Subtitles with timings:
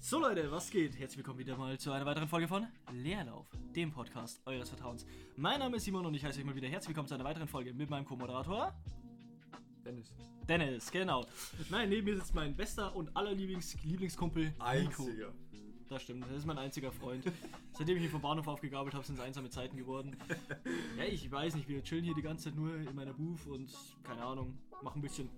[0.00, 0.98] So Leute, was geht?
[0.98, 3.46] Herzlich willkommen wieder mal zu einer weiteren Folge von Leerlauf,
[3.76, 5.04] dem Podcast eures Vertrauens.
[5.36, 7.48] Mein Name ist Simon und ich heiße euch mal wieder herzlich willkommen zu einer weiteren
[7.48, 8.72] Folge mit meinem Co-Moderator
[9.84, 10.14] Dennis.
[10.48, 11.26] Dennis, genau.
[11.68, 14.64] Nein, neben mir sitzt mein bester und allerlieblings Lieblingskumpel Nico.
[14.64, 15.34] Einziger.
[15.90, 17.24] Das stimmt, das ist mein einziger Freund.
[17.72, 20.16] Seitdem ich ihn vom Bahnhof aufgegabelt habe, sind es einsame Zeiten geworden.
[20.96, 23.72] Ja, ich weiß nicht, wir chillen hier die ganze Zeit nur in meiner Booth und
[24.04, 25.28] keine Ahnung, machen ein bisschen.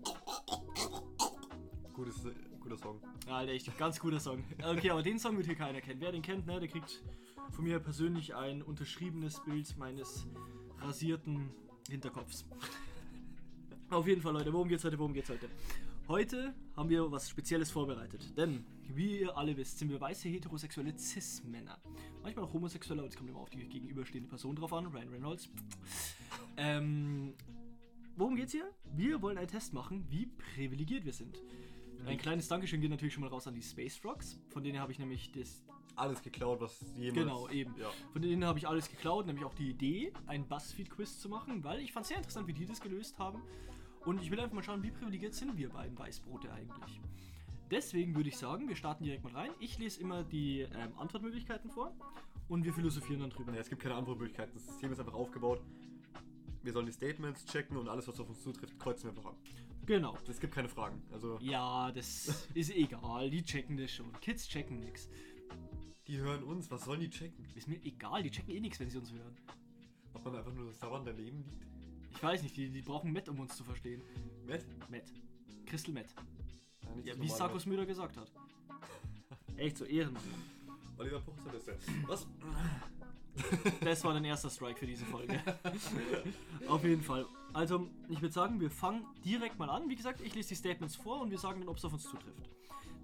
[1.94, 2.16] Gutes,
[2.60, 3.00] guter Song.
[3.26, 4.44] Ja, Alter, echt ganz guter Song.
[4.62, 6.02] Okay, aber den Song wird hier keiner kennen.
[6.02, 7.02] Wer den kennt, ne, der kriegt
[7.50, 10.26] von mir persönlich ein unterschriebenes Bild meines
[10.82, 11.48] rasierten
[11.88, 12.44] Hinterkopfs.
[13.88, 14.98] Auf jeden Fall, Leute, worum geht's heute?
[14.98, 15.48] Worum geht's heute?
[16.08, 18.36] Heute haben wir was Spezielles vorbereitet.
[18.36, 21.78] Denn, wie ihr alle wisst, sind wir weiße heterosexuelle Cis-Männer.
[22.22, 24.86] Manchmal auch homosexuelle, aber es kommt immer auf die gegenüberstehende Person drauf an.
[24.86, 25.48] Ryan Reynolds.
[26.56, 27.34] Ähm,
[28.16, 28.68] worum geht's hier?
[28.94, 31.40] Wir wollen einen Test machen, wie privilegiert wir sind.
[32.04, 34.40] Ein kleines Dankeschön geht natürlich schon mal raus an die Space Frogs.
[34.48, 35.62] Von denen habe ich nämlich das
[35.94, 37.14] Alles geklaut, was jemals.
[37.14, 37.74] Genau, eben.
[37.78, 37.90] Ja.
[38.12, 41.80] Von denen habe ich alles geklaut, nämlich auch die Idee, ein Buzzfeed-Quiz zu machen, weil
[41.80, 43.40] ich fand es sehr interessant, wie die das gelöst haben.
[44.04, 47.00] Und ich will einfach mal schauen, wie privilegiert sind wir beiden Weißbrote eigentlich.
[47.70, 49.50] Deswegen würde ich sagen, wir starten direkt mal rein.
[49.60, 51.94] Ich lese immer die ähm, Antwortmöglichkeiten vor
[52.48, 53.54] und wir philosophieren dann drüber.
[53.54, 54.54] Ja, es gibt keine andere Möglichkeit.
[54.54, 55.62] Das System ist einfach aufgebaut.
[56.62, 59.36] Wir sollen die Statements checken und alles, was auf uns zutrifft, kreuzen wir einfach an.
[59.86, 60.16] Genau.
[60.28, 61.02] Es gibt keine Fragen.
[61.12, 64.12] Also, Ja, das ist egal, die checken das schon.
[64.20, 65.08] Kids checken nix.
[66.06, 66.70] die hören uns.
[66.70, 67.44] Was sollen die checken?
[67.54, 69.36] Ist mir egal, die checken eh nichts, wenn sie uns hören.
[70.12, 71.81] Ob man einfach nur das dauernde Leben liegt?
[72.14, 74.02] Ich weiß nicht, die, die brauchen Met, um uns zu verstehen.
[74.46, 74.64] Matt?
[74.88, 75.04] Met.
[75.66, 76.14] Crystal Met.
[77.04, 78.30] Ja, Ja, wie Sarkus Müller gesagt hat.
[79.56, 80.22] Echt so Ehrenmann.
[80.98, 81.76] Oliver Puchser ist der.
[82.06, 82.26] Was?
[83.80, 85.40] Das war dein erster Strike für diese Folge.
[86.68, 87.24] Auf jeden Fall.
[87.54, 89.88] Also, ich würde sagen, wir fangen direkt mal an.
[89.88, 92.02] Wie gesagt, ich lese die Statements vor und wir sagen dann, ob es auf uns
[92.02, 92.50] zutrifft.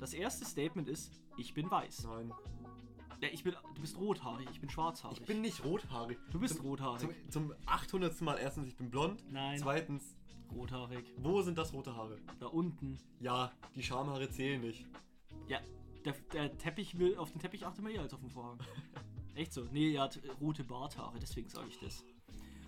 [0.00, 2.04] Das erste Statement ist, ich bin weiß.
[2.04, 2.32] Nein.
[3.20, 5.18] Ja, ich bin, du bist rothaarig, ich bin schwarzhaarig.
[5.20, 6.18] Ich bin nicht rothaarig.
[6.30, 7.00] du bist zum, rothaarig.
[7.30, 8.20] Zum, zum 800.
[8.20, 9.24] Mal erstens, ich bin blond.
[9.30, 9.58] Nein.
[9.58, 10.16] Zweitens,
[10.54, 11.04] rothaarig.
[11.18, 12.18] wo sind das rote Haare?
[12.38, 12.98] Da unten.
[13.20, 14.86] Ja, die Schamhaare zählen nicht.
[15.48, 15.58] Ja,
[16.04, 18.58] der, der Teppich will, auf den Teppich achte man eher als auf den Vorhang.
[19.34, 19.66] Echt so.
[19.72, 22.04] Nee, er hat rote Barthaare, deswegen sage ich das.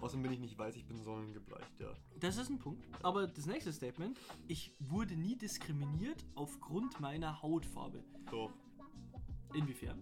[0.00, 1.92] Außerdem bin ich nicht weiß, ich bin sonnengebleicht, ja.
[2.18, 2.82] Das ist ein Punkt.
[3.02, 4.18] Aber das nächste Statement,
[4.48, 8.02] ich wurde nie diskriminiert aufgrund meiner Hautfarbe.
[8.30, 8.50] Doch.
[9.54, 9.98] Inwiefern?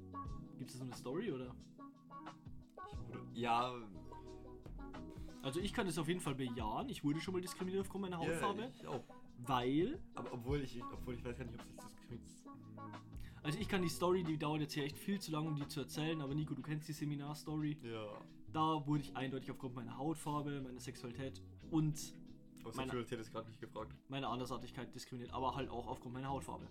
[0.59, 1.54] Gibt es so eine Story oder?
[2.91, 3.72] Ich wurde, ja,
[5.42, 6.88] Also ich kann es auf jeden Fall bejahen.
[6.88, 9.04] Ich wurde schon mal diskriminiert aufgrund meiner Hautfarbe, Ja, ich auch.
[9.38, 12.28] weil, Aber obwohl ich, obwohl ich weiß gar nicht, ob es das diskriminiert.
[13.42, 15.66] also ich kann die Story, die dauert jetzt hier echt viel zu lang, um die
[15.69, 16.20] zu erzählen.
[16.20, 17.78] Aber Nico, du kennst die Seminarstory.
[17.82, 18.06] Ja.
[18.53, 21.97] Da wurde ich eindeutig aufgrund meiner Hautfarbe, meiner Sexualität und
[22.64, 23.94] Aber Meine- Sexualität ist gerade nicht gefragt.
[24.08, 26.66] meiner Andersartigkeit diskriminiert, aber halt auch aufgrund meiner Hautfarbe.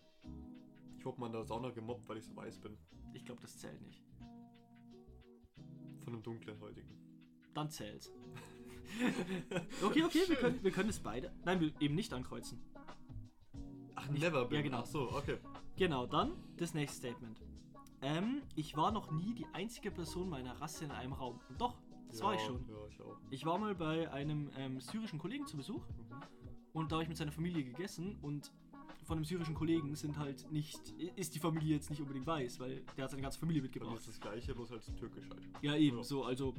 [1.08, 2.78] Wurde mal in der Sauna gemobbt, weil ich so weiß bin.
[3.14, 4.04] Ich glaube, das zählt nicht.
[6.04, 6.98] Von einem dunkelhäutigen.
[7.54, 8.12] Dann zählt's.
[9.86, 11.32] okay, okay, wir können, wir können es beide.
[11.46, 12.60] Nein, wir eben nicht ankreuzen.
[13.96, 14.58] Ach, Nicht- never bin.
[14.58, 14.80] ja, genau.
[14.80, 15.38] Ach so, okay.
[15.78, 17.42] Genau, dann das nächste Statement.
[18.02, 21.40] Ähm, ich war noch nie die einzige Person meiner Rasse in einem Raum.
[21.58, 21.78] Doch,
[22.10, 22.68] das war ich Ja, schon.
[22.68, 23.18] Ja, ich auch.
[23.30, 26.22] Ich war mal bei einem ähm, syrischen Kollegen zu Besuch Mhm.
[26.74, 28.52] und da habe ich mit seiner Familie gegessen und
[29.08, 30.80] von einem syrischen Kollegen sind halt nicht,
[31.16, 33.98] ist die Familie jetzt nicht unbedingt weiß, weil der hat seine ganze Familie mitgebracht.
[33.98, 35.42] ist das gleiche, bloß halt türkisch halt.
[35.62, 36.04] Ja, eben, Ja.
[36.04, 36.54] so, also.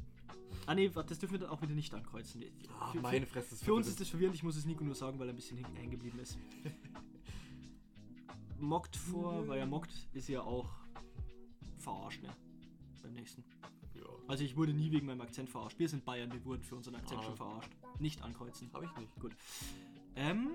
[0.67, 2.43] Ah, nee, warte, das dürfen wir dann auch bitte nicht ankreuzen.
[2.81, 3.51] Ah, Für- meine Fresse.
[3.51, 5.37] das Für uns ist das verwirrend, ich muss es Nico nur sagen, weil er ein
[5.37, 6.39] bisschen hängen geblieben ist.
[8.59, 10.69] Mockt vor, weil er mockt, ist ja auch
[11.79, 12.31] verarscht, ne?
[13.03, 13.45] Beim nächsten.
[13.95, 14.03] Ja.
[14.27, 15.79] Also ich wurde nie wegen meinem Akzent verarscht.
[15.79, 17.25] Wir sind Bayern, wir wurden für unseren Akzent Ah.
[17.25, 17.71] schon verarscht.
[18.01, 18.69] Nicht ankreuzen.
[18.73, 19.15] Hab ich nicht.
[19.21, 19.37] Gut.
[20.17, 20.51] Ähm,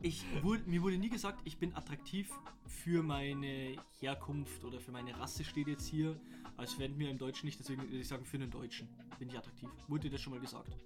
[0.00, 2.30] ich wurde, mir wurde nie gesagt, ich bin attraktiv
[2.66, 6.18] für meine Herkunft oder für meine Rasse steht jetzt hier.
[6.56, 9.36] Als fänden wir im Deutschen nicht, deswegen würde ich sagen, für einen Deutschen bin ich
[9.36, 9.68] attraktiv.
[9.88, 10.76] Wurde dir das schon mal gesagt?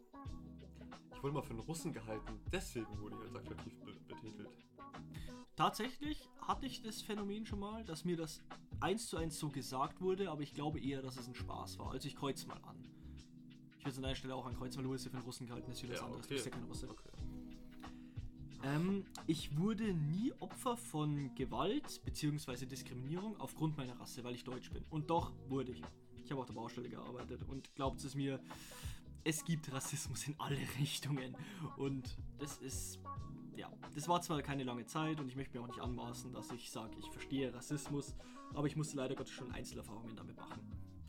[1.15, 2.41] Ich wurde mal für einen Russen gehalten.
[2.53, 4.49] Deswegen wurde ich als attraktiv be betitelt.
[5.57, 8.41] Tatsächlich hatte ich das Phänomen schon mal, dass mir das
[8.79, 11.91] eins zu eins so gesagt wurde, aber ich glaube eher, dass es ein Spaß war.
[11.91, 12.89] Also ich kreuz mal an.
[13.77, 15.67] Ich würde es an deiner Stelle auch ankreuzen, weil du ja für einen Russen gehalten,
[15.69, 16.29] das ist wieder was anderes.
[16.29, 16.89] Du bist ja kein Russe.
[16.89, 17.11] Okay.
[18.65, 22.67] Ähm, ich wurde nie Opfer von Gewalt bzw.
[22.67, 24.85] Diskriminierung aufgrund meiner Rasse, weil ich deutsch bin.
[24.91, 25.83] Und doch wurde ich.
[26.25, 28.41] Ich habe auf der Baustelle gearbeitet und glaubt es mir,
[29.25, 31.37] es gibt Rassismus in alle Richtungen.
[31.77, 32.99] Und das ist,
[33.57, 36.51] ja, das war zwar keine lange Zeit und ich möchte mir auch nicht anmaßen, dass
[36.51, 38.15] ich sage, ich verstehe Rassismus,
[38.55, 40.61] aber ich musste leider Gottes schon Einzelerfahrungen damit machen.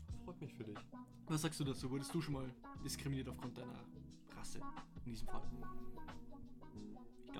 [0.06, 0.78] Das freut mich für dich.
[1.26, 1.90] Was sagst du dazu?
[1.90, 2.54] Wurdest du schon mal
[2.84, 3.84] diskriminiert aufgrund deiner
[4.36, 4.60] Rasse
[5.04, 5.42] in diesem Fall?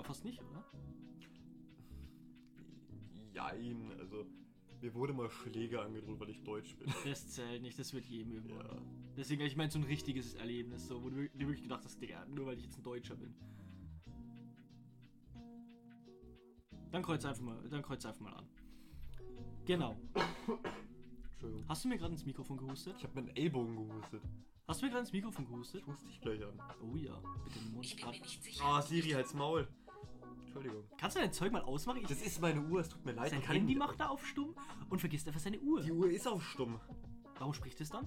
[0.08, 0.64] Warst nicht, oder?
[3.32, 4.26] Jein, also
[4.81, 6.93] mir wurde mal Schläge angedroht, weil ich deutsch bin.
[7.05, 8.67] Das zählt nicht, das wird jedem irgendwann.
[8.67, 8.82] Ja.
[9.17, 12.25] Deswegen, ich meine, so ein richtiges Erlebnis, so, wo du dir wirklich gedacht hast, Digga,
[12.26, 13.35] nur weil ich jetzt ein Deutscher bin.
[16.91, 18.49] Dann kreuz einfach mal, dann kreuz einfach mal an.
[19.64, 19.97] Genau.
[21.32, 21.69] Entschuldigung.
[21.69, 22.97] Hast du mir gerade ins Mikrofon gehustet?
[22.99, 24.23] Ich habe meinen Ellbogen gehustet.
[24.67, 25.81] Hast du mir gerade ins Mikrofon gehustet?
[25.81, 26.61] Ich muss dich gleich an.
[26.82, 28.64] Oh ja, bitte den Mund Ich bin mir nicht sicher.
[28.64, 29.69] Ah, Siri, halt's Maul.
[30.50, 30.82] Entschuldigung.
[30.99, 32.00] Kannst du dein Zeug mal ausmachen?
[32.02, 33.31] Ich, Das ist meine Uhr, es tut mir leid.
[33.31, 34.52] sein kann Handy macht er auf stumm
[34.88, 35.81] und vergisst einfach seine Uhr.
[35.81, 36.81] Die Uhr ist auf stumm.
[37.38, 38.06] Warum spricht es dann?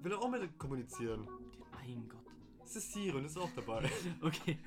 [0.00, 1.28] Will er auch mit kommunizieren.
[1.72, 2.24] Mein Gott.
[2.64, 3.90] Es ist Siri und ist auch dabei.
[4.22, 4.58] Okay,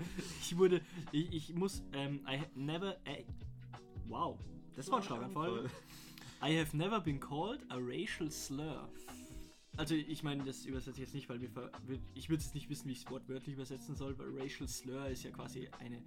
[0.42, 0.82] ich wurde,
[1.12, 3.24] ich, ich muss, ähm, I have never, äh,
[4.08, 4.38] wow,
[4.76, 5.70] das war ein Schlaganfall.
[6.44, 8.90] I have never been called a racial slur.
[9.78, 11.50] Also ich meine, das übersetze ich jetzt nicht, weil wir,
[12.14, 15.24] ich würde jetzt nicht wissen, wie ich es wortwörtlich übersetzen soll, weil racial slur ist
[15.24, 16.02] ja quasi eine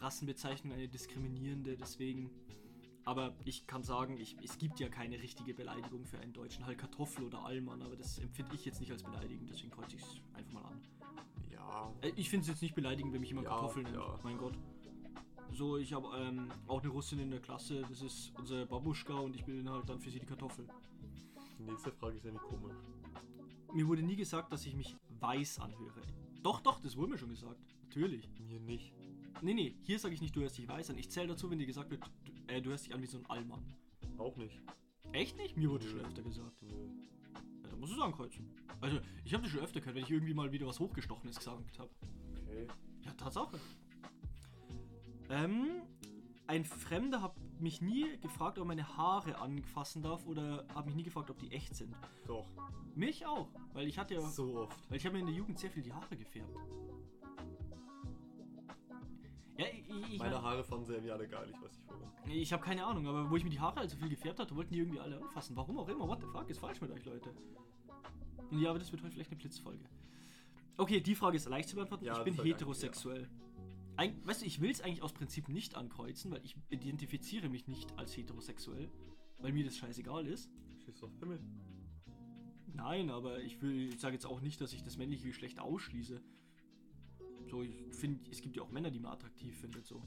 [0.00, 2.30] Rassenbezeichnung, eine diskriminierende, deswegen.
[3.06, 6.78] Aber ich kann sagen, ich, es gibt ja keine richtige Beleidigung für einen Deutschen, halt
[6.78, 10.20] Kartoffel oder Allmann, aber das empfinde ich jetzt nicht als beleidigend, deswegen kreuze ich es
[10.32, 10.80] einfach mal an.
[11.52, 11.92] Ja.
[12.00, 13.94] Äh, Ich finde es jetzt nicht beleidigend, wenn mich jemand Ja, Kartoffel nennt.
[13.96, 14.18] ja.
[14.24, 14.54] Mein Gott.
[15.52, 19.36] So, ich habe ähm, auch eine Russin in der Klasse, das ist unsere Babuschka und
[19.36, 20.66] ich bin halt dann für sie die Kartoffel.
[21.58, 22.74] Die nächste Frage ist ja nicht komisch.
[23.74, 26.00] Mir wurde nie gesagt, dass ich mich weiß anhöre.
[26.42, 27.60] Doch, doch, das wurde mir schon gesagt.
[27.82, 28.28] Natürlich.
[28.38, 28.94] Mir nicht.
[29.42, 30.98] Nee, nee, hier sage ich nicht, du hörst dich weiß an.
[30.98, 33.18] Ich zähle dazu, wenn dir gesagt wird, du, äh, du hörst dich an wie so
[33.18, 33.64] ein Allmann.
[34.16, 34.60] Auch nicht.
[35.12, 35.56] Echt nicht?
[35.56, 35.90] Mir wurde Nö.
[35.90, 36.62] schon öfter gesagt.
[36.62, 36.88] Nö.
[37.64, 38.48] Ja, da musst du es ankreuzen.
[38.80, 41.78] Also, ich habe das schon öfter gehört, wenn ich irgendwie mal wieder was Hochgestochenes gesagt
[41.78, 41.90] habe.
[42.42, 42.68] Okay.
[43.04, 43.58] Ja, Tatsache.
[45.30, 45.82] Ähm,
[46.46, 51.02] ein Fremder hat mich nie gefragt, ob meine Haare anfassen darf oder hat mich nie
[51.02, 51.94] gefragt, ob die echt sind.
[52.26, 52.46] Doch.
[52.94, 54.90] Mich auch, weil ich hatte ja, So oft.
[54.90, 56.54] weil ich habe mir in der Jugend sehr viel die Haare gefärbt.
[59.56, 62.10] Ja, ich, ich, Meine mein, Haare fanden sie irgendwie alle geil, ich weiß nicht warum.
[62.28, 64.54] ich habe keine Ahnung, aber wo ich mir die Haare halt so viel gefärbt hatte,
[64.56, 65.56] wollten die irgendwie alle anfassen.
[65.56, 67.30] Warum auch immer, what the fuck, ist falsch mit euch, Leute.
[68.50, 69.84] Und ja, aber das wird heute vielleicht eine Blitzfolge.
[70.76, 72.04] Okay, die Frage ist leicht zu beantworten.
[72.04, 72.56] Ja, ich bin sag ich
[73.96, 77.68] Eig weißt du, ich will es eigentlich aus Prinzip nicht ankreuzen, weil ich identifiziere mich
[77.68, 78.90] nicht als heterosexuell,
[79.38, 80.50] weil mir das scheißegal ist.
[80.84, 81.40] Schießt auf Himmel.
[82.72, 86.20] Nein, aber ich will, ich sage jetzt auch nicht, dass ich das männliche Geschlecht ausschließe.
[87.48, 90.02] So, ich finde, es gibt ja auch Männer, die man attraktiv findet, so.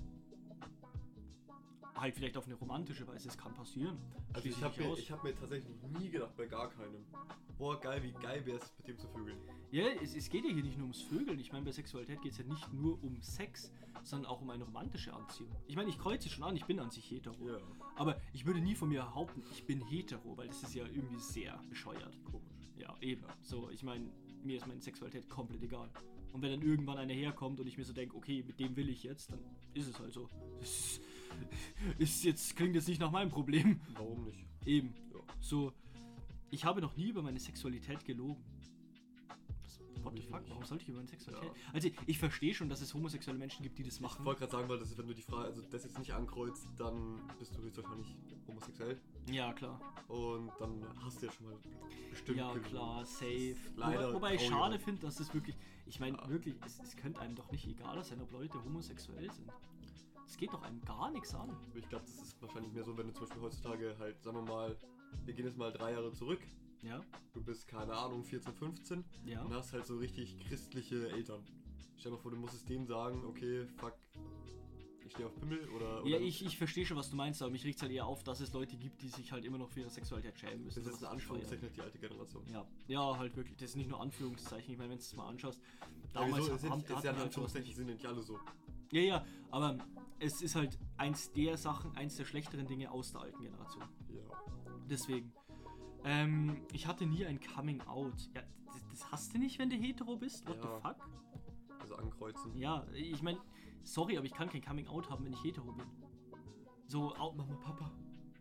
[1.97, 3.97] Halt vielleicht auf eine romantische Weise, es kann passieren.
[4.33, 7.03] Also ich habe mir, ich hab mir tatsächlich nie gedacht, bei gar keinem.
[7.57, 9.39] Boah, geil, wie geil wäre es, mit dem zu vögeln.
[9.71, 11.39] Ja, es, es geht ja hier nicht nur ums Vögeln.
[11.39, 13.71] Ich meine, bei Sexualität geht es ja nicht nur um Sex,
[14.03, 15.51] sondern auch um eine romantische Anziehung.
[15.65, 17.35] Ich meine, ich kreuze schon an, ich bin an sich hetero.
[17.47, 17.57] Ja.
[17.95, 21.19] Aber ich würde nie von mir behaupten, ich bin hetero, weil das ist ja irgendwie
[21.19, 22.15] sehr bescheuert.
[22.25, 22.71] Komisch.
[22.77, 23.25] Ja, eben.
[23.41, 24.11] So, ich meine,
[24.44, 25.89] mir ist meine Sexualität komplett egal.
[26.31, 28.89] Und wenn dann irgendwann einer herkommt und ich mir so denke, okay, mit dem will
[28.89, 29.39] ich jetzt, dann
[29.73, 30.29] ist es halt so.
[30.59, 31.01] Das ist,
[31.97, 33.79] ist jetzt, klingt jetzt nicht nach meinem Problem.
[33.95, 34.45] Warum nicht?
[34.65, 34.94] Eben.
[35.13, 35.19] Ja.
[35.39, 35.74] So,
[36.51, 38.44] ich habe noch nie über meine Sexualität gelogen.
[40.03, 40.41] What the Ich fuck?
[40.47, 41.50] Warum sollte ich über meine Sexualität?
[41.50, 41.74] Ja.
[41.74, 44.24] Also, ich verstehe schon, dass es homosexuelle Menschen gibt, die das Ich machen.
[44.24, 46.68] wollte gerade sagen, weil das ist, wenn du die Frage, also das jetzt nicht ankreuzt,
[46.77, 48.15] dann bist du höchstwahrscheinlich
[48.47, 48.97] homosexuell.
[49.30, 49.81] Ja, klar.
[50.07, 51.57] Und dann hast du ja schon mal
[52.09, 52.38] bestimmt.
[52.38, 52.65] ja, genug.
[52.68, 53.56] klar, safe.
[53.75, 55.57] Leider Wobei, wobei ich schade finde, dass es wirklich.
[55.88, 56.30] Ich meine, Ja.
[56.30, 59.51] wirklich, es, es könnte einem doch nicht egal sein, ob Leute homosexuell sind.
[60.27, 61.55] Es geht doch einem gar nichts an.
[61.73, 64.43] Ich glaube, das ist wahrscheinlich mehr so, wenn du zum Beispiel heutzutage halt, sagen wir
[64.43, 64.77] mal,
[65.25, 66.41] wir gehen jetzt mal drei Jahre zurück.
[66.83, 67.01] Ja,
[67.33, 69.41] Du bist, keine Ahnung, 14, 15 ja.
[69.41, 71.43] und hast halt so richtig christliche Eltern.
[71.95, 73.93] Stell dir mal vor, du musstest denen sagen, okay, fuck,
[75.07, 76.05] ich stehe auf Pimmel oder.
[76.05, 78.05] Ja, oder ich, ich verstehe schon, was du meinst, aber mich regt es halt eher
[78.05, 80.83] auf, dass es Leute gibt, die sich halt immer noch für ihre Sexualität schämen müssen.
[80.83, 81.13] Das ist in bescheuert.
[81.13, 82.43] Anführungszeichen die alte Generation.
[82.51, 83.57] Ja, ja, halt wirklich.
[83.57, 84.71] Das ist nicht nur Anführungszeichen.
[84.71, 86.53] Ich meine, wenn du es mal anschaust, Ja, damals wieso?
[86.55, 88.39] Es sind, haben, es ist ja die in halt sowas Anführungszeichen sind nicht alle so.
[88.91, 89.77] Ja, ja, aber
[90.19, 93.83] es ist halt eins der Sachen, eins der schlechteren Dinge aus der alten Generation.
[94.09, 94.21] Ja.
[94.89, 95.31] Deswegen.
[96.03, 98.29] Ähm, ich hatte nie ein Coming Out.
[98.33, 100.47] Ja, das, das hast du nicht, wenn du hetero bist?
[100.47, 100.61] What Ja.
[100.61, 101.09] the fuck?
[101.79, 102.56] Also ankreuzen.
[102.57, 103.39] Ja, ich meine,
[103.83, 105.85] sorry, aber ich kann kein Coming Out haben, wenn ich hetero bin.
[106.87, 107.91] So, au, Mama, Papa,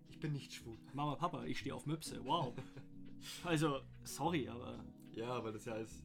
[0.09, 0.79] ich bin nicht schwul.
[0.95, 2.25] Mama, Papa, ich stehe auf Möpse.
[2.25, 2.55] Wow.
[3.45, 6.05] also, sorry, aber Ja, weil das ja als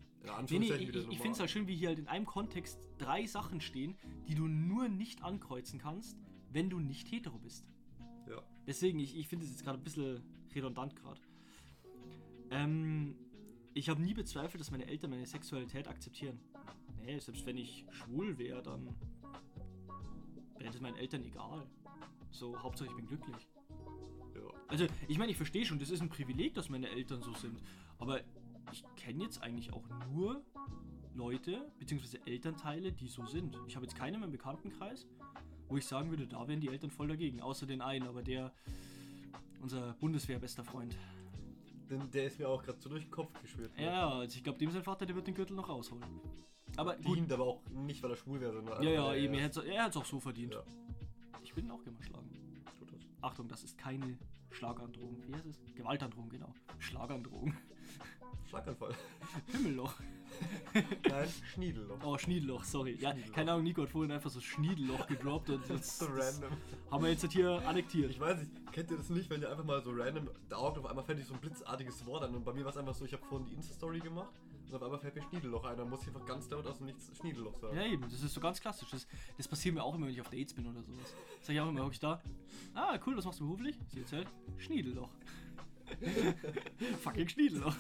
[0.50, 3.26] Nee, nee, ich, ich, finde es halt schön, wie hier halt in einem Kontext drei
[3.26, 3.96] Sachen stehen,
[4.28, 6.18] die du nur nicht ankreuzen kannst,
[6.52, 7.66] wenn du nicht hetero bist.
[8.30, 8.42] Ja.
[8.68, 10.22] Deswegen, ich, ich finde es jetzt gerade ein bisschen
[10.54, 11.22] redundant gerade.
[12.52, 13.16] Ähm,
[13.74, 16.40] ich habe nie bezweifelt, dass meine Eltern meine Sexualität akzeptieren.
[17.04, 18.90] Nee, selbst wenn ich schwul wäre, dann
[20.58, 21.66] wäre das meinen Eltern egal.
[22.30, 23.48] So, Hauptsache ich bin glücklich.
[24.36, 24.42] Ja.
[24.68, 27.62] Also, ich meine, ich verstehe schon, das ist ein Privileg, dass meine Eltern so sind.
[27.98, 28.22] Aber
[28.72, 30.44] ich kenne jetzt eigentlich auch nur
[31.14, 33.58] Leute, beziehungsweise Elternteile, die so sind.
[33.68, 35.08] Ich habe jetzt keinen im Bekanntenkreis,
[35.68, 37.42] wo ich sagen würde, da wären die Eltern voll dagegen.
[37.42, 38.54] Außer den einen, aber der,
[39.62, 40.98] unser Bundeswehrbester Freund.
[41.90, 43.76] Denn der ist mir auch gerade so durch den Kopf geschwirrt.
[43.76, 43.84] ne?
[43.84, 46.06] Ja, also ich glaube, dem sein Vater, der wird den Gürtel noch rausholen.
[46.78, 49.44] Aber gut, Dient aber auch nicht, weil er schwul wäre, sondern ja, ja, eben, er
[49.84, 50.54] hat es auch so verdient.
[50.54, 50.64] Ja.
[51.44, 52.30] Ich bin auch gerne schlagen.
[52.80, 53.02] Tut das.
[53.20, 54.18] Achtung, das ist keine
[54.52, 55.22] Schlagandrohung.
[55.28, 55.62] Wie heißt es?
[55.76, 56.54] Gewaltandrohung, genau.
[56.80, 57.54] Schlagandrohung.
[58.50, 58.94] Schlaganfall.
[59.52, 59.94] Himmelloch.
[60.74, 61.98] Nein, Schniedelloch.
[62.04, 62.98] Oh, Schniedelloch, sorry.
[63.00, 63.36] Ja, Schniedelloch.
[63.36, 66.52] keine Ahnung, Nico hat vorhin einfach so Schniedelloch gedroppt und jetzt so random.
[66.90, 68.12] haben wir jetzt hier annektiert.
[68.12, 70.80] Ich weiß nicht, kennt ihr das nicht, wenn ihr einfach mal so random da Augen
[70.80, 72.96] auf einmal fällt euch so ein blitzartiges Wort an und bei mir war es einfach
[72.96, 74.32] so, ich habe vorhin die Insta-Story gemacht
[74.68, 76.88] und auf einmal fällt mir Schniedelloch ein, dann muss ich einfach ganz laut aus dem
[76.88, 77.76] Nichts Schniedelloch sagen.
[77.76, 78.90] Ja, eben, das ist so ganz klassisch.
[78.90, 79.06] Das,
[79.38, 81.14] das passiert mir auch immer, wenn ich auf Dates bin oder sowas.
[81.42, 82.22] Sag ich auch immer, hock ich da.
[82.74, 83.78] Ah, cool, was machst du beruflich?
[83.90, 85.10] Sie erzählt, Schniedelloch.
[87.02, 87.76] Fucking Schniedelloch.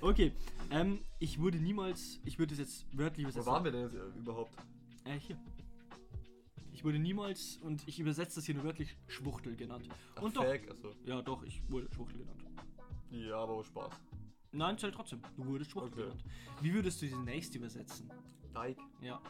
[0.00, 0.32] okay,
[0.70, 3.52] ähm, ich wurde niemals, ich würde es jetzt wörtlich Wo übersetzen.
[3.52, 4.54] waren wir denn jetzt äh, überhaupt?
[5.04, 5.38] Äh, hier.
[6.72, 9.88] Ich wurde niemals, und ich übersetze das hier nur wörtlich, Schwuchtel genannt.
[10.16, 10.94] Ach, und doch, Fake, achso.
[11.04, 12.42] ja doch, ich wurde Schwuchtel genannt.
[13.10, 13.92] Ja, aber Spaß.
[14.52, 15.20] Nein, zählt trotzdem.
[15.36, 16.02] Du wurdest Schwuchtel Okay.
[16.02, 16.24] genannt.
[16.62, 18.10] Wie würdest du diese nächste übersetzen?
[18.54, 18.80] Dike.
[19.02, 19.20] Ja.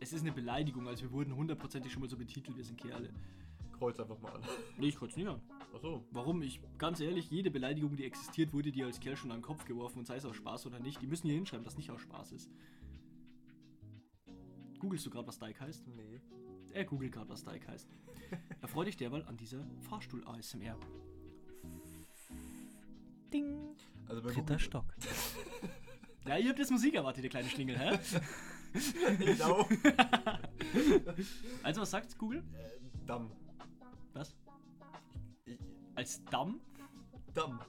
[0.00, 3.12] Es ist eine Beleidigung, also wir wurden hundertprozentig schon mal so betitelt, wir sind Kerle.
[3.78, 4.42] Kreuz einfach mal an.
[4.78, 5.40] Nee, ich kurz nicht an.
[5.74, 6.04] Achso.
[6.10, 6.42] Warum?
[6.42, 9.64] Ich, ganz ehrlich, jede Beleidigung, die existiert, wurde dir als Kerl schon an den Kopf
[9.64, 11.00] geworfen und sei es aus Spaß oder nicht.
[11.02, 12.50] Die müssen hier hinschreiben, dass nicht aus Spaß ist.
[14.78, 15.86] Googlest du gerade, was Dyke heißt?
[15.88, 16.20] Nee.
[16.72, 17.88] Er googelt gerade, was Dyke heißt.
[18.60, 20.78] Erfreu dich derweil an dieser Fahrstuhl-ASMR.
[23.32, 23.56] Ding.
[24.08, 24.84] Also bei Dritter Google- Stock.
[26.26, 27.98] ja, ihr habt jetzt Musik erwartet, ihr kleine Schlingel, hä?
[29.18, 29.66] genau.
[31.62, 32.44] Also, was sagt Google?
[32.54, 33.30] äh, Damm.
[35.96, 36.60] Als Damm?
[37.34, 37.60] Damm.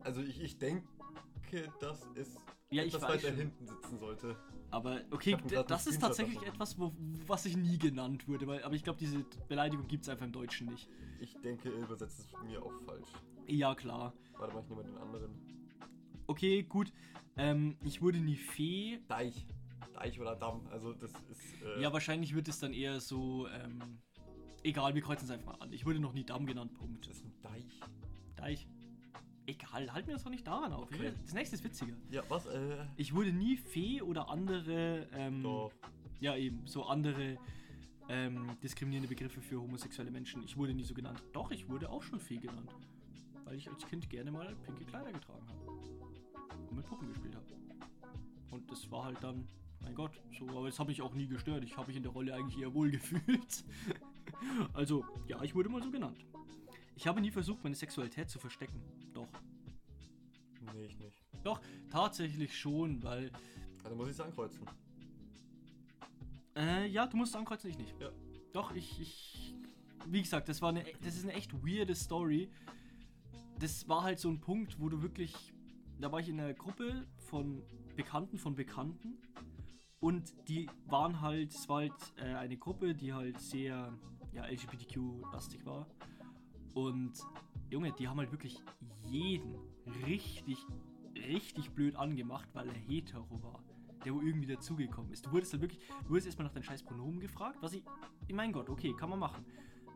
[0.00, 0.86] Also ich, ich denke,
[1.80, 2.34] dass es
[2.70, 3.36] Ja, ich etwas weiter schon.
[3.36, 4.36] hinten sitzen sollte.
[4.70, 5.36] Aber okay,
[5.68, 6.52] das ist tatsächlich davon.
[6.54, 6.92] etwas, wo,
[7.26, 8.46] was ich nie genannt wurde.
[8.46, 10.88] Weil, aber ich glaube, diese Beleidigung gibt es einfach im Deutschen nicht.
[11.20, 13.08] Ich denke, er übersetzt es mir auch falsch.
[13.46, 14.12] Ja, klar.
[14.38, 15.32] Warte mal, ich nehme den anderen.
[16.26, 16.92] Okay, gut.
[17.36, 19.00] Ähm, ich wurde nie Fee.
[19.08, 19.46] Deich.
[19.94, 20.66] Deich oder Damm.
[20.70, 21.62] Also das ist.
[21.62, 23.46] Äh, Ja, wahrscheinlich wird es dann eher so.
[23.48, 23.78] Ähm,
[24.64, 25.72] egal, wir kreuzen es einfach mal an.
[25.72, 27.06] Ich wurde noch nie Damm genannt, Punkt.
[27.06, 27.80] Das ist ein Deich.
[28.36, 28.66] Deich.
[29.46, 30.90] Egal, halt mir das doch nicht daran auf.
[30.90, 31.12] Okay.
[31.22, 31.92] Das nächste ist witziger.
[32.10, 32.46] Ja, was?
[32.46, 32.86] Äh.
[32.96, 35.06] Ich wurde nie Fee oder andere.
[35.12, 35.70] Ähm, Doch.
[36.20, 37.36] Ja, eben, so andere
[38.08, 40.42] ähm, diskriminierende Begriffe für homosexuelle Menschen.
[40.44, 41.22] Ich wurde nie so genannt.
[41.32, 42.74] Doch, ich wurde auch schon Fee genannt.
[43.44, 45.70] Weil ich als Kind gerne mal pinke Kleider getragen habe.
[46.70, 47.44] Und mit Puppen gespielt habe.
[48.50, 49.46] Und das war halt dann,
[49.82, 51.64] mein Gott, so, aber das habe ich auch nie gestört.
[51.64, 53.64] Ich habe mich in der Rolle eigentlich eher wohl gefühlt.
[54.72, 56.24] also, ja, ich wurde mal so genannt.
[56.96, 58.80] Ich habe nie versucht, meine Sexualität zu verstecken.
[59.12, 59.28] Doch.
[60.72, 61.24] Nee, ich nicht.
[61.42, 61.60] Doch,
[61.90, 63.30] tatsächlich schon, weil
[63.82, 64.66] Also muss ich es ankreuzen.
[66.56, 67.94] Äh, ja, du musst ankreuzen, ich nicht.
[68.00, 68.10] Ja.
[68.52, 69.54] Doch, ich, ich.
[70.06, 72.50] Wie gesagt, das war eine, das ist eine echt weirde Story.
[73.58, 75.52] Das war halt so ein Punkt, wo du wirklich.
[76.00, 77.62] Da war ich in einer Gruppe von
[77.96, 79.18] Bekannten von Bekannten.
[80.00, 83.96] Und die waren halt, es war halt äh, eine Gruppe, die halt sehr
[84.34, 85.86] ja, LGBTQ-lastig war.
[86.74, 87.12] Und
[87.70, 88.60] Junge, die haben halt wirklich
[89.04, 89.54] jeden
[90.06, 90.58] richtig,
[91.14, 93.62] richtig blöd angemacht, weil er hetero war.
[94.04, 95.24] Der wo irgendwie dazugekommen ist.
[95.24, 97.82] Du wurdest halt wirklich, du wurdest erstmal nach deinen scheiß Pronomen gefragt, was ich,
[98.30, 99.44] mein Gott, okay, kann man machen.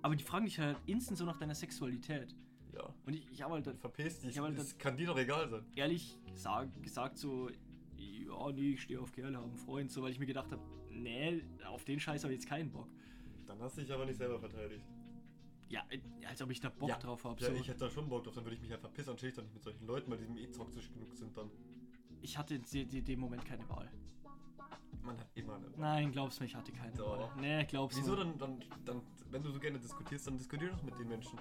[0.00, 2.34] Aber die fragen dich halt instant so nach deiner Sexualität.
[2.72, 2.94] Ja.
[3.04, 4.30] Und ich, ich habe halt dann Verpiss dich.
[4.30, 5.64] Ich halt das kann dir doch egal sein.
[5.74, 7.50] ehrlich gesagt, gesagt so,
[7.96, 10.62] ja, nee, ich stehe auf Kerle, haben einen Freund, so, weil ich mir gedacht habe,
[10.90, 12.88] nee, auf den Scheiß habe ich jetzt keinen Bock.
[13.48, 14.84] Dann hast du dich aber nicht selber verteidigt.
[15.70, 16.96] Ja, äh, als ob ich da Bock Ja.
[16.98, 17.40] drauf habe.
[17.40, 17.54] Ja, so.
[17.54, 19.34] ich hätte da schon Bock drauf, dann würde ich mich halt verpissen und chill ich
[19.34, 21.50] doch nicht mit solchen Leuten, weil die mir eh toxisch genug sind dann.
[22.20, 23.90] ich hatte in de- de- dem Moment keine Wahl.
[25.02, 25.70] Man hat immer eine.
[25.76, 27.18] Nein, glaub's mir, ich hatte keine Doch.
[27.18, 27.30] Wahl.
[27.40, 28.16] Nee, glaub's Wieso mir.
[28.18, 31.38] dann, dann, dann, wenn du so gerne diskutierst, dann diskutier doch mit den Menschen.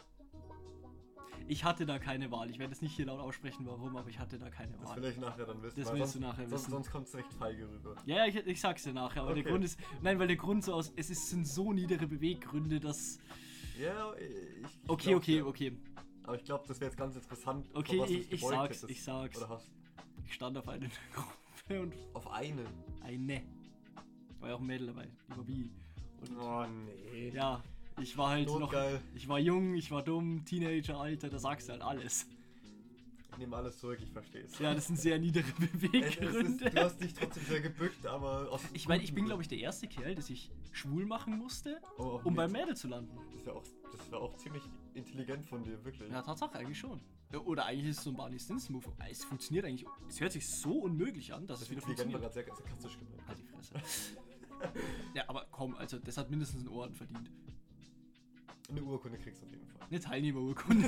[1.49, 2.49] Ich hatte da keine Wahl.
[2.49, 5.01] Ich werde es nicht hier laut aussprechen, warum, aber ich hatte da keine Das Wahl.
[5.01, 5.79] will ich nachher dann wissen.
[5.81, 6.71] Das willst sonst, du nachher sonst, wissen.
[6.71, 7.95] Sonst kommt es recht feige rüber.
[8.05, 9.51] Ja, ich, ich sag's dir nachher, aber der Okay.
[9.51, 9.79] Grund ist.
[10.01, 10.91] Nein, weil der Grund so aus.
[10.95, 13.19] Es ist, sind so niedere Beweggründe, dass.
[13.79, 15.47] Ja, ich, ich Okay, glaub's okay, dir.
[15.47, 15.77] okay.
[16.23, 17.69] Aber ich glaube, das wäre jetzt ganz interessant.
[17.73, 19.37] Okay, ich, ich sag's, hättest ich sag's.
[19.37, 19.71] Oder hast.
[20.25, 22.67] Ich stand auf einer Gruppe und Auf einen.
[23.01, 23.41] eine.
[24.39, 25.71] War ja auch ein Mädel dabei, war bi.
[26.21, 26.65] Und Oh
[27.13, 27.29] nee.
[27.29, 27.63] ja,
[28.01, 28.59] ich war halt noch.
[28.59, 29.01] Notgeil.
[29.15, 32.27] Ich war jung, ich war dumm, Teenager, Alter, da sagst du halt alles.
[33.31, 34.57] Ich nehme alles zurück, ich verstehe es.
[34.57, 36.71] Ja, das sind sehr niedere es ist, Beweggründe.
[36.71, 39.59] du hast dich trotzdem sehr gebückt, aber aus Ich meine, ich bin, glaube ich, der
[39.59, 43.15] erste Kerl, der sich schwul machen musste, Oh, um beim Mädel zu landen.
[43.35, 44.63] Das wäre auch, das auch ziemlich
[44.95, 46.09] intelligent von dir, wirklich.
[46.11, 46.99] Ja, Tatsache, eigentlich schon.
[47.45, 48.85] Oder eigentlich ist es so ein Barney Stinson-Move.
[49.09, 49.85] Es funktioniert eigentlich.
[50.07, 52.21] Es hört sich so unmöglich an, dass das es wieder funktioniert.
[52.21, 53.27] gerade sehr sarkastisch gemeint.
[53.27, 53.73] Halt die Fresse.
[55.13, 57.29] ja, aber komm, also das hat mindestens einen Ohren verdient.
[58.69, 59.87] Eine Urkunde kriegst du auf jeden Fall.
[59.89, 60.87] Eine Teilnehmerurkunde.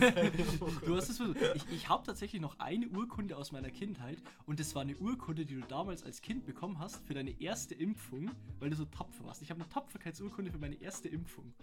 [0.85, 1.37] du hast es versucht.
[1.55, 5.45] Ich, ich habe tatsächlich noch eine Urkunde aus meiner Kindheit und das war eine Urkunde,
[5.45, 9.23] die du damals als Kind bekommen hast für deine erste Impfung, weil du so tapfer
[9.23, 9.41] warst.
[9.41, 11.53] Ich habe eine Tapferkeitsurkunde für meine erste Impfung.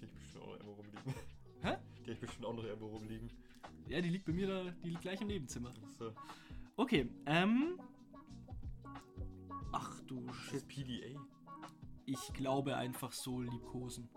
[0.00, 1.14] Die ich bestimmt auch noch irgendwo rumliegen.
[1.62, 1.76] Hä?
[2.04, 3.30] Die ich bestimmt auch noch irgendwo rumliegen.
[3.86, 5.70] Ja, die liegt bei mir da, die liegt gleich im Nebenzimmer.
[5.96, 6.12] So.
[6.76, 7.78] Okay, ähm.
[9.70, 10.54] Ach du Das Shit.
[10.54, 11.20] ist PDA.
[12.04, 14.08] Ich glaube einfach so liebkosen.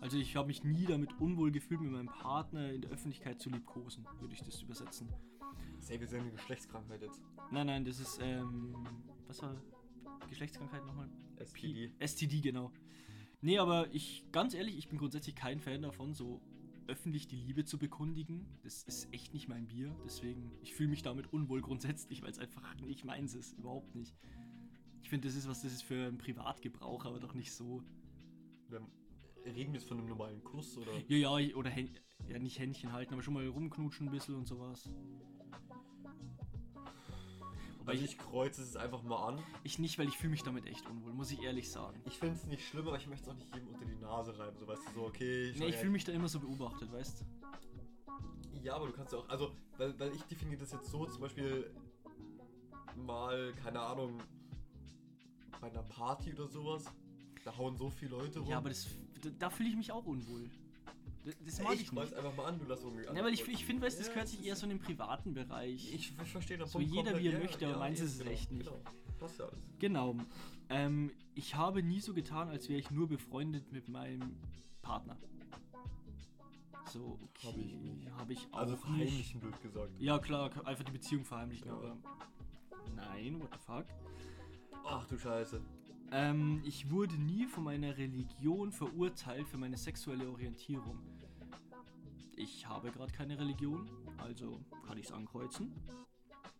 [0.00, 3.50] Also ich habe mich nie damit unwohl gefühlt, mit meinem Partner in der Öffentlichkeit zu
[3.50, 5.08] liebkosen, würde ich das übersetzen.
[5.88, 7.20] Wir sind eine Geschlechtskrankheit jetzt.
[7.50, 8.74] Nein, nein, das ist, ähm,
[9.26, 9.56] was war
[10.28, 11.08] Geschlechtskrankheit nochmal?
[11.36, 11.92] SPD.
[11.98, 12.70] STD, genau.
[13.40, 16.40] Nee, aber ich, ganz ehrlich, ich bin grundsätzlich kein Fan davon, so
[16.86, 18.46] öffentlich die Liebe zu bekundigen.
[18.62, 22.38] Das ist echt nicht mein Bier, deswegen, ich fühle mich damit unwohl grundsätzlich, weil es
[22.38, 24.14] einfach nicht meins ist, überhaupt nicht.
[25.02, 27.82] Ich finde, das ist was, das ist für einen Privatgebrauch, aber doch nicht so.
[29.44, 30.92] Reden wir jetzt von einem normalen Kuss oder?
[31.08, 31.90] Ja, ja, ich- oder Hän
[32.26, 34.88] ja, nicht Händchen halten, aber schon mal rumknutschen ein bisschen und sowas.
[37.78, 39.42] Wobei Also ich, ich kreuze es einfach mal an.
[39.64, 42.00] ich nicht, weil ich fühle mich damit echt unwohl, muss ich ehrlich sagen.
[42.04, 44.38] Ich finde es nicht schlimm, aber ich möchte es auch nicht jedem unter die Nase
[44.38, 44.58] reiben.
[44.58, 45.54] So weißt du, so okay.
[45.58, 47.24] Nee, ich fühle mich da immer so beobachtet, weißt
[48.62, 51.20] Ja, aber du kannst ja auch, also, weil, weil ich definiere das jetzt so, zum
[51.20, 51.72] Beispiel
[52.96, 54.18] mal, keine Ahnung,
[55.60, 56.84] bei einer Party oder sowas,
[57.44, 58.48] da hauen so viele Leute rum.
[58.50, 58.86] Ja, aber das,
[59.24, 60.48] da, da fühle ich mich auch unwohl.
[61.44, 62.14] Das, mag ich ich nicht.
[62.14, 64.28] einfach mal an, du lass irgendwie Ja, weil ich, ich finde, weißt, du, das gehört
[64.28, 65.92] sich eher so in den privaten Bereich.
[65.92, 68.66] Ich, verstehe das So jeder, wie er möchte, aber meins ist es echt nicht.
[68.66, 68.80] Genau.
[69.18, 69.58] Passt ja alles.
[69.78, 70.16] Genau.
[70.70, 74.36] Ähm, ich habe nie so getan, als wäre ich nur befreundet mit meinem
[74.80, 75.16] Partner.
[76.86, 77.48] So, okay.
[77.48, 78.10] Hab ich nicht.
[78.12, 79.90] Habe ich auch Also verheimlichen, blöd gesagt.
[79.98, 81.96] Ja, klar, einfach die Beziehung verheimlichen, aber.
[82.94, 83.86] Nein, what the fuck?
[84.86, 85.60] Ach du Scheiße.
[86.10, 90.98] Ähm, ich wurde nie von meiner Religion verurteilt für meine sexuelle Orientierung.
[92.36, 95.72] Ich habe gerade keine Religion, also kann ich es ankreuzen.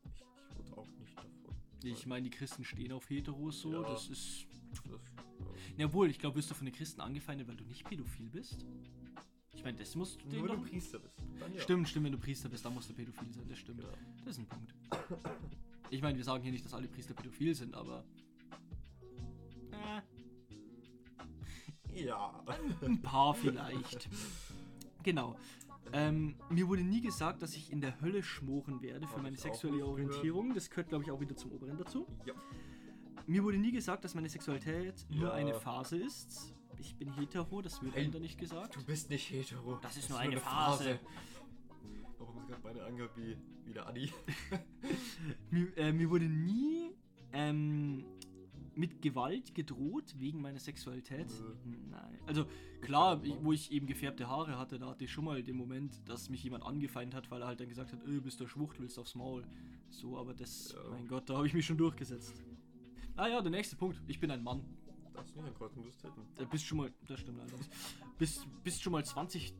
[0.04, 1.54] Ich, ich wurde auch nicht davon.
[1.84, 3.82] Ich meine, die Christen stehen auf Heteros so, Ja.
[3.82, 4.46] das ist.
[4.70, 4.82] Das,
[5.78, 8.66] Ja, wohl, ich glaube, wirst du von den Christen angefeindet, weil du nicht pädophil bist?
[9.54, 10.40] Ich meine, das musst du ja.
[10.40, 11.14] Nur wenn du Priester bist.
[11.54, 11.61] Ja.
[11.61, 13.80] Stimmt, stimmt, wenn du Priester bist, dann musst du pädophil sein, das stimmt.
[13.80, 13.92] Genau.
[14.24, 14.74] Das ist ein Punkt.
[15.90, 18.04] Ich meine, wir sagen hier nicht, dass alle Priester pädophil sind, aber.
[22.04, 22.44] Ja.
[22.82, 24.08] ein paar vielleicht.
[25.02, 25.37] Genau.
[25.92, 29.37] Ähm, mir wurde nie gesagt, dass ich in der Hölle schmoren werde für Hab meine
[29.37, 29.87] sexuelle.
[29.87, 30.54] Orientierung.
[30.54, 32.06] Das gehört, glaube ich, auch wieder zum Oberen dazu.
[32.26, 32.34] Ja.
[33.26, 35.32] Mir wurde nie gesagt, dass meine Sexualität nur Ja.
[35.32, 36.54] eine Phase ist.
[36.78, 38.11] Ich bin hetero, das wird Nein.
[38.20, 38.76] nicht gesagt.
[38.76, 39.78] Du bist nicht hetero.
[39.82, 40.37] Das ist nur eine
[42.18, 44.12] Warum ist gerade meine angehört wie, wie der Adi?
[45.50, 46.90] Mir, äh, mir wurde nie
[47.32, 48.04] ähm,
[48.78, 51.28] mit Gewalt gedroht wegen meiner Sexualität.
[51.64, 51.76] Nö.
[51.90, 52.18] Nein.
[52.26, 52.46] Also
[52.80, 56.00] klar, ich, wo ich eben gefärbte Haare hatte, da hatte ich schon mal den Moment,
[56.08, 58.80] dass mich jemand angefeindet hat, weil er halt dann gesagt hat, öh, bist du Schwucht,
[58.80, 59.44] willst aufs Maul.
[59.90, 60.90] So, aber das, Ja.
[60.90, 62.42] mein Gott, da habe ich mich schon durchgesetzt.
[63.16, 64.00] Ah ja, der nächste Punkt.
[64.06, 64.62] Ich bin ein Mann.
[65.18, 66.22] Darfst du nicht ankreuzen, du bist Titten.
[66.37, 67.70] Da bist schon mal, das stimmt leider nicht.
[68.18, 69.52] Bist, bist schon mal 20%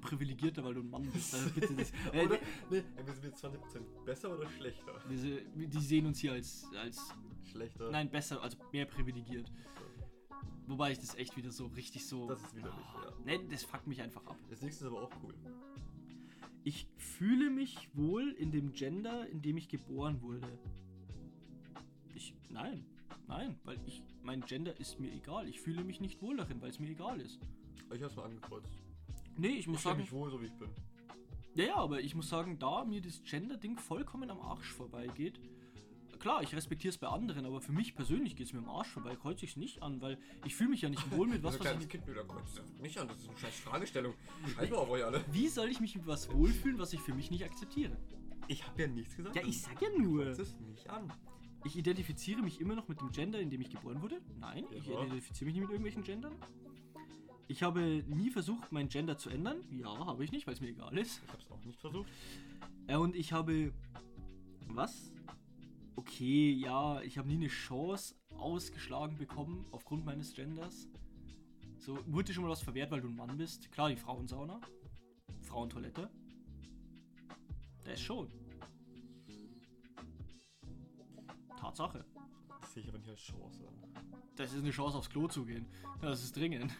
[0.00, 1.34] privilegierter, weil du ein Mann bist.
[1.34, 2.38] Also bitte das, äh, Oder?
[2.70, 3.58] Nee, wir sind jetzt 20%
[4.04, 5.02] besser oder schlechter?
[5.10, 7.12] diese, die sehen uns hier als, als
[7.50, 7.90] Schlechter.
[7.90, 9.50] Nein, besser, also mehr privilegiert.
[10.68, 12.28] Wobei ich das echt wieder so richtig so.
[12.28, 13.12] Das ist widerlich, Ah, ja.
[13.24, 14.36] Nee, das fuckt mich einfach ab.
[14.48, 15.34] Das nächste ist aber auch cool.
[16.62, 20.46] Ich fühle mich wohl in dem Gender, in dem ich geboren wurde.
[22.14, 22.34] Ich.
[22.48, 22.84] Nein.
[23.30, 24.02] Nein, weil ich.
[24.22, 25.48] Mein Gender ist mir egal.
[25.48, 27.38] Ich fühle mich nicht wohl darin, weil es mir egal ist.
[27.94, 28.68] Ich hab's mal angekreuzt.
[29.36, 30.00] Nee, ich muss Ich fühle sagen.
[30.02, 30.68] mich wohl, so wie ich bin.
[31.54, 35.40] Ja, ja, aber ich muss sagen, da mir das Gender-Ding vollkommen am Arsch vorbeigeht.
[36.18, 38.88] Klar, ich respektiere es bei anderen, aber für mich persönlich geht es mir am Arsch
[38.88, 41.54] vorbei, kreuze ich es nicht an, weil ich fühle mich ja nicht wohl mit was,
[41.54, 43.08] Also was kleines ich Kind, da kreuzt nicht an.
[43.08, 44.14] Das ist eine scheiß Fragestellung.
[44.54, 45.24] Scheiß mal auf euch alle.
[45.32, 47.96] Wie soll ich mich mit was wohlfühlen, was ich für mich nicht akzeptiere?
[48.48, 49.34] Ich hab ja nichts gesagt.
[49.34, 50.24] Ja, ich sag ja nur.
[50.24, 51.10] Kreuz es nicht an.
[51.64, 54.20] Ich identifiziere mich immer noch mit dem Gender, in dem ich geboren wurde.
[54.38, 55.02] Nein, ich Ja.
[55.02, 56.32] identifiziere mich nicht mit irgendwelchen Gendern.
[57.48, 59.56] Ich habe nie versucht, mein Gender zu ändern.
[59.70, 61.20] Ja, habe ich nicht, weil es mir egal ist.
[61.26, 62.08] Ich hab's auch nicht versucht.
[62.86, 63.72] Äh, und ich habe.
[64.68, 65.12] Was?
[65.96, 70.88] Okay, ja, ich habe nie eine Chance ausgeschlagen bekommen aufgrund meines Genders.
[71.78, 73.70] So, wurde dir schon mal was verwehrt, weil du ein Mann bist?
[73.72, 74.60] Klar, die Frauensauna.
[75.42, 76.08] Frauentoilette.
[77.84, 78.28] Das schon.
[81.70, 82.04] Tatsache.
[82.60, 83.74] Das sehe ich aber nicht als Chance an.
[84.36, 85.66] Das ist eine Chance, aufs Klo zu gehen.
[86.00, 86.72] Das ist dringend.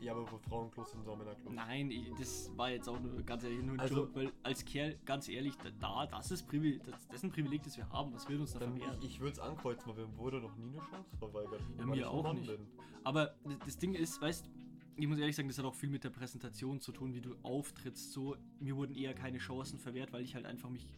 [0.00, 1.52] Ja, aber wo Frauenklos sind, so Männerklos.
[1.52, 4.64] Nein, ich, das war jetzt auch nur ganz ehrlich nur ein Also- Joke, weil als
[4.64, 7.86] Kerl, ganz ehrlich, da- da, das ist Privileg, das, das ist ein Privileg, das wir
[7.90, 8.14] haben.
[8.14, 8.98] Was will uns da Dann, verwehren?
[9.02, 11.60] ich ich würde es ankreuzen, weil mir wurde noch nie eine Chance verweigert.
[11.60, 12.46] Ja, weil mir auch nicht.
[12.46, 12.66] Bin.
[13.04, 13.34] Aber
[13.66, 14.48] das Ding ist, weißt
[14.96, 17.34] ich muss ehrlich sagen, das hat auch viel mit der Präsentation zu tun, wie du
[17.42, 18.12] auftrittst.
[18.12, 20.92] So, mir wurden eher keine Chancen verwehrt, weil ich halt einfach mich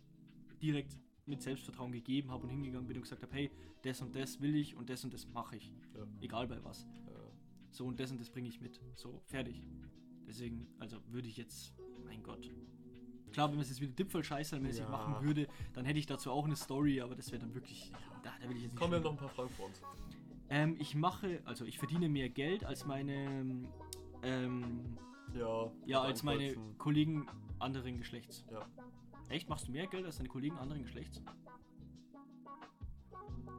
[0.60, 3.50] direkt mit Selbstvertrauen gegeben habe und hingegangen bin und gesagt habe, hey,
[3.82, 5.72] das und das will ich und das und das mache ich.
[5.94, 6.06] Ja.
[6.20, 6.84] Egal bei was.
[6.84, 6.88] Äh,
[7.70, 8.80] So und das und das bringe ich mit.
[8.96, 9.62] So, fertig.
[10.26, 11.72] Deswegen, also würde ich jetzt,
[12.04, 12.50] mein Gott.
[13.32, 14.90] Klar, wenn man es jetzt wieder Dipfel-Scheißermäßig Ja.
[14.90, 17.90] machen würde, dann hätte ich dazu auch eine Story, aber das wäre dann wirklich,
[18.22, 18.78] da, da will ich jetzt nicht.
[18.80, 19.80] kommen ja schon- noch ein paar Fragen vor uns.
[20.50, 23.64] ähm, ich mache, also ich verdiene mehr Geld als meine,
[24.22, 24.98] ähm,
[25.34, 25.72] Ja.
[25.86, 26.54] ja, als meine.
[26.76, 27.26] Kollegen
[27.58, 28.44] anderen Geschlechts.
[28.50, 28.66] Ja,
[29.28, 29.48] Echt?
[29.48, 31.22] Machst du mehr Geld als deine Kollegen anderen Geschlechts?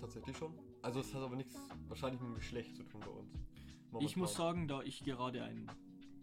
[0.04, 0.54] tatsächlich schon.
[0.82, 1.56] Also es hat aber nichts
[1.88, 3.34] wahrscheinlich mit dem Geschlecht zu tun bei uns.
[4.04, 4.56] Ich muss Momentan.
[4.56, 5.69] sagen, da ich gerade einen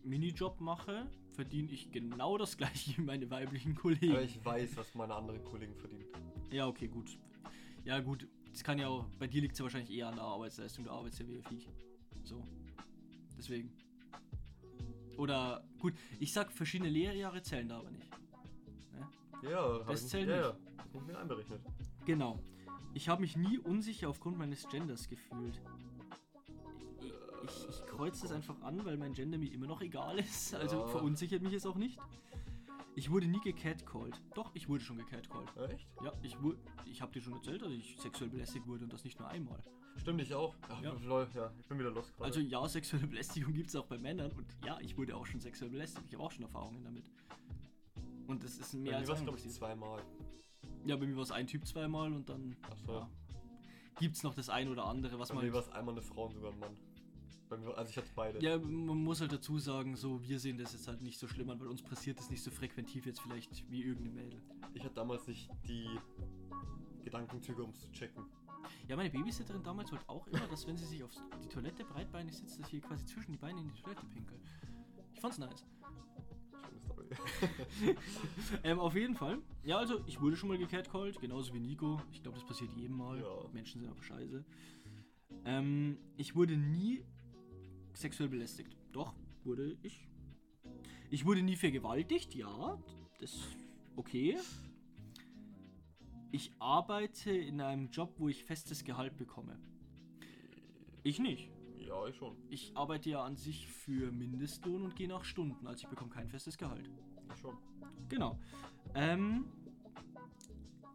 [0.04, 4.12] Minijob mache, verdiene ich genau das gleiche wie meine weiblichen Kollegen.
[4.12, 6.06] Aber ich weiß, was meine anderen Kollegen verdienen.
[6.50, 7.18] Ja, okay, gut.
[7.84, 8.28] Ja, gut.
[8.50, 10.84] Das kann ja auch, bei dir liegt es ja wahrscheinlich eher an der Arbeitsleistung.
[10.84, 11.68] Du arbeitest ja wie ein Viech.
[12.24, 12.42] So.
[13.38, 13.72] Deswegen.
[15.16, 18.09] Oder, gut, ich sag, verschiedene Lehrjahre zählen da aber nicht.
[19.42, 20.36] Ja, Das zählt nicht.
[20.36, 21.60] Ja, das nicht mehr einberechnet.
[22.04, 22.38] Genau.
[22.94, 25.60] Ich habe mich nie unsicher aufgrund meines Genders gefühlt.
[27.00, 27.12] Ich,
[27.44, 30.54] ich, ich kreuze das einfach an, weil mein Gender mir immer noch egal ist.
[30.54, 30.86] Also Ja.
[30.88, 31.98] verunsichert mich es auch nicht.
[32.96, 34.20] Ich wurde nie gecatcalled.
[34.34, 35.48] Doch, ich wurde schon gecatcalled.
[35.56, 35.88] Ja, echt?
[36.02, 36.58] Ja, ich wurde.
[36.86, 39.62] Ich habe dir schon erzählt, dass ich sexuell belästigt wurde und das nicht nur einmal.
[39.96, 40.54] Stimmt, ich auch.
[40.68, 40.92] Ach, Ja.
[41.04, 42.24] lol, ja, ich bin wieder los gerade.
[42.24, 45.40] Also ja, sexuelle Belästigung gibt es auch bei Männern und ja, ich wurde auch schon
[45.40, 46.04] sexuell belästigt.
[46.08, 47.04] Ich habe auch schon Erfahrungen damit.
[48.30, 50.02] Und das ist mehr bei mir als war es, einmal glaube ich, zweimal.
[50.86, 52.92] Ja, bei mir war es ein Typ zweimal und dann Ach so.
[52.92, 53.10] ja,
[53.98, 56.02] gibt es noch das ein oder andere, was Bei man mir war es einmal eine
[56.02, 56.76] Frau und sogar ein Mann.
[57.48, 58.40] Bei mir, war- also ich hatte beide.
[58.42, 61.50] Ja, man muss halt dazu sagen, so wir sehen das jetzt halt nicht so schlimm
[61.50, 64.40] an, weil uns passiert das nicht so frequentiv jetzt vielleicht wie irgendeine Mädel.
[64.74, 65.88] Ich hatte damals nicht die
[67.02, 68.24] Gedankenzüge, um es zu checken.
[68.88, 71.10] Ja, meine Babysitterin damals wollte auch immer, dass wenn sie sich auf
[71.42, 74.38] die Toilette breitbeinig sitzt, dass ich hier quasi zwischen die Beine in die Toilette pinkel.
[75.14, 75.66] Ich fand's nice.
[78.64, 79.38] Ähm, auf jeden Fall.
[79.64, 82.00] Ja, also ich wurde schon mal gecatcalled, genauso wie Nico.
[82.12, 83.20] Ich glaube, das passiert jedem Mal.
[83.20, 83.48] Ja.
[83.52, 84.44] Menschen sind einfach scheiße.
[85.44, 87.04] Ähm, ich wurde nie
[87.94, 88.76] sexuell belästigt.
[88.92, 90.06] Doch, wurde ich.
[91.10, 92.78] Ich wurde nie vergewaltigt, ja.
[93.18, 93.56] Das ist
[93.96, 94.36] okay.
[96.32, 99.58] Ich arbeite in einem Job, wo ich festes Gehalt bekomme.
[101.02, 101.50] Ich nicht.
[101.86, 102.36] Ja, ich schon.
[102.48, 106.28] Ich arbeite ja an sich für Mindestlohn und gehe nach Stunden, also ich bekomme kein
[106.28, 106.90] festes Gehalt.
[107.32, 107.56] Ich schon.
[108.08, 108.38] Genau.
[108.94, 109.46] Ähm,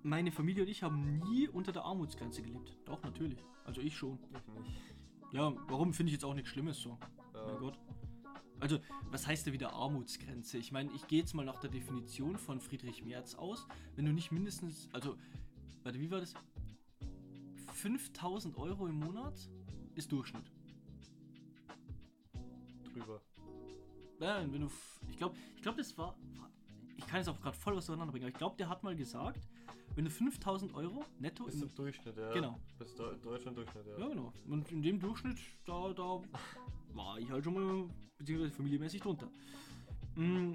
[0.04, 2.78] meine Familie und ich haben nie unter der Armutsgrenze gelebt.
[2.86, 3.39] Doch, natürlich.
[3.65, 4.19] Also ich schon.
[4.32, 4.82] Ich nicht.
[5.32, 6.98] Ja, warum finde ich jetzt auch nichts Schlimmes so?
[7.34, 7.45] Ja.
[7.48, 7.80] Mein Gott.
[8.60, 8.80] Also,
[9.12, 10.58] was heißt da wieder Armutsgrenze?
[10.58, 13.67] Ich meine, ich gehe jetzt mal nach der Definition von Friedrich Merz aus.
[13.95, 15.17] Wenn du nicht mindestens, also,
[15.84, 16.34] warte, wie war das?
[17.74, 19.50] 5000 Euro im Monat
[19.95, 20.52] ist Durchschnitt.
[22.95, 23.21] Drüber.
[24.19, 24.71] Nein, wenn du.
[25.10, 26.15] Ich glaube, ich glaube, das war.
[26.38, 26.49] war-
[26.97, 28.95] Ich kann jetzt auch gerade voll was durcheinander bringen, aber ich glaube, der hat mal
[28.95, 29.47] gesagt,
[29.95, 31.73] wenn du 5000 Euro netto Bis im.
[31.75, 32.31] Durchschnitt, ja.
[32.31, 32.58] Genau.
[32.79, 33.97] Bis Deu Deutschland Durchschnitt, ja.
[33.99, 34.31] Ja, genau.
[34.47, 36.21] Und in dem Durchschnitt, da, da
[36.93, 39.29] war ich halt schon mal, beziehungsweise familienmäßig drunter.
[40.15, 40.53] Mm,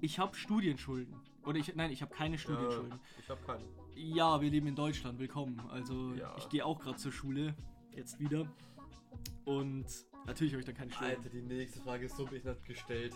[0.00, 1.14] Ich habe Studienschulden.
[1.44, 2.92] Oder ich, nein, ich habe keine Studienschulden.
[2.92, 3.64] Äh, ich habe keinen.
[3.94, 5.60] Ja, wir leben in Deutschland, willkommen.
[5.68, 6.34] Also Ja.
[6.38, 7.54] ich gehe auch gerade zur Schule,
[7.94, 8.46] jetzt wieder.
[9.44, 9.86] Und
[10.26, 11.16] natürlich habe ich dann keine Schulden.
[11.16, 13.14] Alter, die nächste Frage ist so behindert gestellt.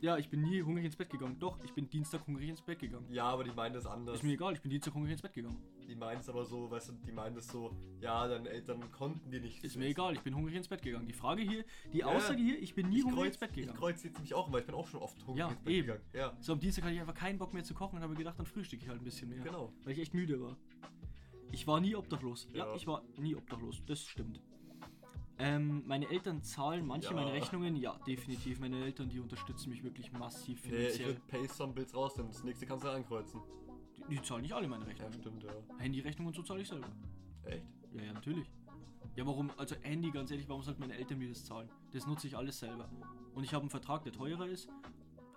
[0.00, 1.38] Ja, ich bin nie hungrig ins Bett gegangen.
[1.38, 3.06] Doch, ich bin Dienstag hungrig ins Bett gegangen.
[3.10, 4.16] Ja, aber die meinen das anders.
[4.16, 5.56] Ist mir egal, ich bin Dienstag hungrig ins Bett gegangen.
[5.88, 9.30] Die meinen es aber so, weißt du, die meinen es so, ja, deine Eltern konnten
[9.30, 9.62] dir nicht.
[9.64, 11.06] Ist mir egal, ich bin hungrig ins Bett gegangen.
[11.06, 13.50] Die Frage hier, die Ja, Aussage hier, ich bin nie Ich hungrig kreuz, ins Bett
[13.50, 13.78] ich gegangen.
[13.78, 15.86] kreuz jetzt nämlich auch immer, ich bin auch schon oft hungrig Ja, ins Bett eben.
[15.86, 16.04] gegangen.
[16.14, 18.38] Ja, So, am Dienstag hatte ich einfach keinen Bock mehr zu kochen und habe gedacht,
[18.38, 19.40] dann frühstücke ich halt ein bisschen mehr.
[19.42, 19.72] genau.
[19.84, 20.56] Weil ich echt müde war.
[21.52, 22.48] Ich war nie obdachlos.
[22.52, 22.74] Ja, Ja.
[22.74, 23.82] ich war nie obdachlos.
[23.86, 24.40] Das stimmt.
[25.38, 27.14] Ähm, meine Eltern zahlen manche Ja.
[27.14, 27.74] meiner Rechnungen.
[27.76, 28.60] Ja, definitiv.
[28.60, 31.06] Meine Eltern, die unterstützen mich wirklich massiv Nee, ich finanziell.
[31.08, 33.40] würde Pay-Some-Bills rausnehmen, das nächste kannst du ankreuzen.
[34.08, 35.14] die, die zahlen nicht alle meine Ja, Rechnungen.
[35.20, 35.50] stimmt, ja.
[35.78, 36.86] Handyrechnung und so zahle ich selber.
[37.44, 37.64] Echt?
[37.94, 38.48] Ja, ja, natürlich.
[39.16, 39.50] Ja, warum?
[39.56, 41.68] Also Handy, ganz ehrlich, warum sollten meine Eltern mir das zahlen?
[41.92, 42.88] Das nutze ich alles selber.
[43.34, 44.68] Und ich habe einen Vertrag, der teurer ist,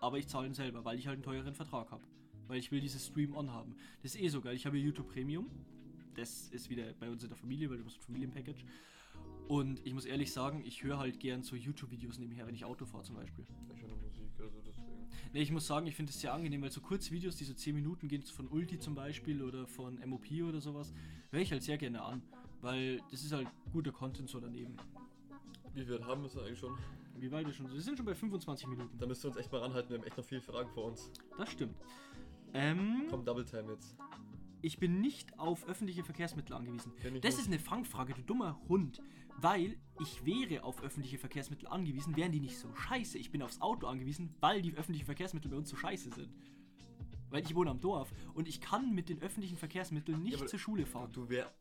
[0.01, 2.03] aber ich zahle ihn selber, weil ich halt einen teureren Vertrag habe.
[2.47, 3.75] Weil ich will dieses Stream on haben.
[4.03, 4.55] Das ist eh so geil.
[4.55, 5.49] Ich habe YouTube Premium.
[6.15, 8.63] Das ist wieder bei uns in der Familie, weil du hast ein Familienpackage.
[9.47, 12.86] Und ich muss ehrlich sagen, ich höre halt gern so YouTube-Videos nebenher, wenn ich Auto
[12.86, 13.45] fahre zum Beispiel.
[13.73, 14.88] Ich höre nur Musik, also deswegen.
[15.33, 17.73] Ne, ich muss sagen, ich finde es sehr angenehm, weil so Kurzvideos, die so 10
[17.75, 20.93] Minuten gehen, von Ulti zum Beispiel oder von MOP oder sowas,
[21.31, 22.21] höre ich halt sehr gerne an.
[22.62, 24.75] Weil das ist halt guter Content so daneben.
[25.73, 26.75] Wie viel haben wir es eigentlich schon?
[27.19, 27.71] Wie weit ist schon?
[27.71, 28.97] Wir sind schon bei 25 Minuten.
[28.97, 31.12] Da müsst ihr uns echt mal ranhalten, wir haben echt noch viele Fragen vor uns.
[31.38, 31.75] Das stimmt.
[32.53, 33.95] Ähm, Komm, Double Time jetzt.
[34.62, 36.91] ich bin nicht auf öffentliche Verkehrsmittel angewiesen.
[36.97, 37.25] Das nicht.
[37.25, 39.01] ist eine Fangfrage, du dummer Hund.
[39.39, 43.17] Weil ich wäre auf öffentliche Verkehrsmittel angewiesen, wären die nicht so scheiße.
[43.17, 46.34] Ich bin aufs Auto angewiesen, weil die öffentlichen Verkehrsmittel bei uns so scheiße sind.
[47.30, 50.60] Weil ich wohne am Dorf und ich kann mit den öffentlichen Verkehrsmitteln nicht Ja, zur
[50.60, 51.12] Schule fahren.
[51.12, 51.52] Du wär.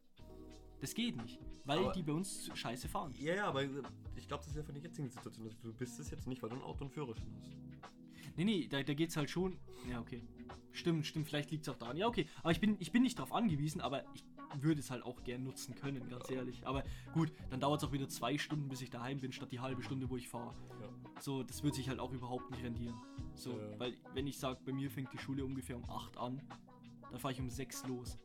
[0.80, 3.14] Das geht nicht, weil Aber- die bei uns scheiße fahren.
[3.18, 5.46] Ja, ja, aber ich glaube, das ist ja von der jetzigen Situation.
[5.46, 7.56] Also, du bist es jetzt nicht, weil du ein Auto und Führerschein hast.
[8.36, 9.58] Nee, nee, da, da geht's halt schon.
[9.90, 10.22] Ja, okay.
[10.72, 11.96] Stimmt, stimmt, vielleicht liegt's auch daran.
[11.96, 12.26] Ja, okay.
[12.42, 14.22] Aber ich bin, ich bin nicht drauf angewiesen, aber ich
[14.60, 16.66] würde es halt auch gern nutzen können, ganz ehrlich.
[16.66, 19.60] Aber gut, dann dauert es auch wieder zwei Stunden, bis ich daheim bin, statt die
[19.60, 20.54] halbe Stunde, wo ich fahre.
[20.80, 20.88] Ja.
[21.20, 22.94] So, das wird sich halt auch überhaupt nicht rendieren.
[23.34, 23.78] So, Ja.
[23.78, 26.40] weil wenn ich sage, bei mir fängt die Schule ungefähr um 8 an,
[27.10, 28.18] dann fahre ich um 6 los.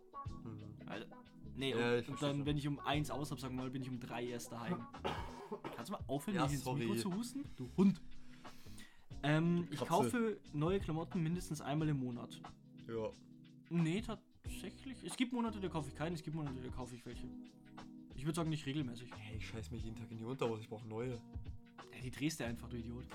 [0.44, 0.88] Mhm.
[0.88, 1.06] Also,
[1.56, 3.82] nee, Ja, und, und dann, wenn ich um 1 aus habe, sagen wir mal, bin
[3.82, 4.86] ich um 3 erst daheim.
[5.76, 6.66] Kannst du mal aufhören, Ja, ins.
[6.66, 7.44] Mikro zu husten?
[7.56, 8.02] Du Hund.
[9.24, 12.42] Ähm, ich kaufe neue Klamotten mindestens einmal im Monat.
[12.88, 13.10] Ja.
[13.70, 14.02] Nee,
[14.92, 15.12] tatsächlich.
[15.12, 17.28] Es gibt Monate, da kaufe ich keine, es gibt Monate, da kaufe ich welche.
[18.16, 19.10] Ich würde sagen, nicht regelmäßig.
[19.18, 21.14] Hey, ich scheiß mir jeden Tag in die Unterhose, ich brauche neue.
[21.14, 23.06] Ja, die drehst du einfach, du Idiot.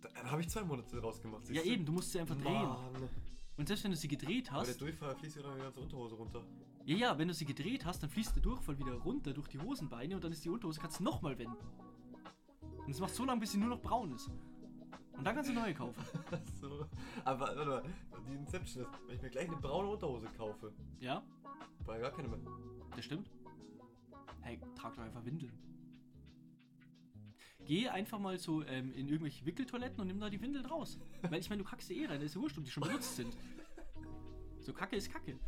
[0.00, 1.48] Da, dann habe ich zwei Monate rausgemacht.
[1.50, 2.52] Ja, eben, du musst sie einfach drehen.
[2.52, 3.08] Mann.
[3.56, 5.80] Und selbst wenn du sie gedreht Aber der hast, Durchfall fließt ja dann die ganze
[5.80, 6.42] Unterhose runter.
[6.84, 9.58] ja, ja, wenn du sie gedreht hast, dann fließt der Durchfall wieder runter durch die
[9.58, 11.56] Hosenbeine und dann ist die Unterhose, kannst du nochmal wenden.
[12.84, 14.30] Und es macht so lange, bis sie nur noch braun ist.
[15.16, 16.02] Und dann kannst du neue kaufen.
[16.60, 16.86] so.
[17.24, 17.82] Aber warte mal,
[18.28, 21.22] die Inception ist, wenn ich mir gleich eine braune Unterhose kaufe, Ja,
[21.84, 22.38] war ja gar keine mehr.
[22.96, 23.30] das stimmt.
[24.40, 25.52] Hey, trag doch einfach Windeln.
[27.64, 30.98] Geh einfach mal so ähm, in irgendwelche Wickeltoiletten und nimm da die Windeln raus.
[31.22, 33.14] Weil ich meine, du kackst eh rein, das ist ja wurscht, ob die schon benutzt
[33.16, 33.36] sind.
[34.60, 35.38] So Kacke ist Kacke.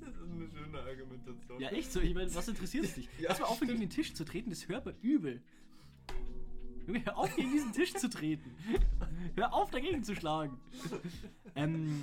[0.00, 1.60] Das ist eine schöne Argumentation.
[1.60, 2.00] Ja, echt so.
[2.00, 3.08] Ich meine, was interessiert es dich?
[3.18, 5.42] Ja, Lass mal aufhören, gegen den Tisch zu treten, das hört man übel.
[7.04, 8.54] Hör auf, gegen diesen Tisch zu treten.
[9.36, 10.58] Hör auf, dagegen zu schlagen.
[11.54, 12.02] Ähm,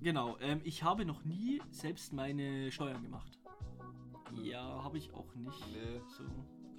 [0.00, 3.38] genau, ähm, ich habe noch nie selbst meine Steuern gemacht.
[4.42, 5.66] Ja, habe ich auch nicht.
[5.72, 6.00] Nee.
[6.16, 6.24] So,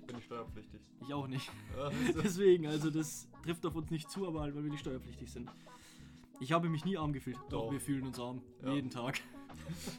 [0.01, 0.81] Ich bin nicht steuerpflichtig.
[1.01, 1.49] ich auch nicht.
[2.23, 5.49] Deswegen, also das trifft auf uns nicht zu, aber halt, weil wir nicht steuerpflichtig sind.
[6.39, 7.37] Ich habe mich nie arm gefühlt.
[7.49, 7.71] Doch, Doch.
[7.71, 8.41] wir fühlen uns arm.
[8.63, 8.73] Ja.
[8.73, 9.19] Jeden Tag.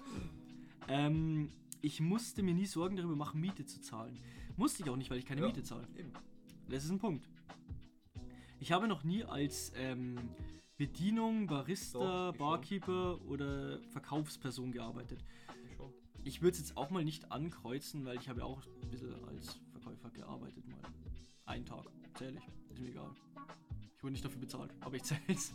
[0.89, 4.17] ähm, ich musste mir nie Sorgen darüber machen, Miete zu zahlen.
[4.57, 5.47] Musste ich auch nicht, weil ich keine Ja.
[5.49, 5.87] Miete zahle.
[5.97, 6.13] Eben.
[6.69, 7.29] Das ist ein Punkt.
[8.61, 10.19] Ich habe noch nie als ähm,
[10.77, 12.39] Bedienung, Barista, Doch, ich schon.
[12.39, 15.25] Barkeeper oder Verkaufsperson gearbeitet.
[15.65, 15.79] Ich.
[16.25, 19.25] Ich würde es jetzt auch mal nicht ankreuzen, weil ich habe ja auch ein bisschen
[19.25, 20.81] als Verkäufer gearbeitet mal.
[21.47, 21.87] Einen Tag.
[22.15, 22.71] Zähle ich.
[22.71, 23.11] Ist mir egal.
[23.97, 25.55] Ich wurde nicht dafür bezahlt, aber ich zähle es.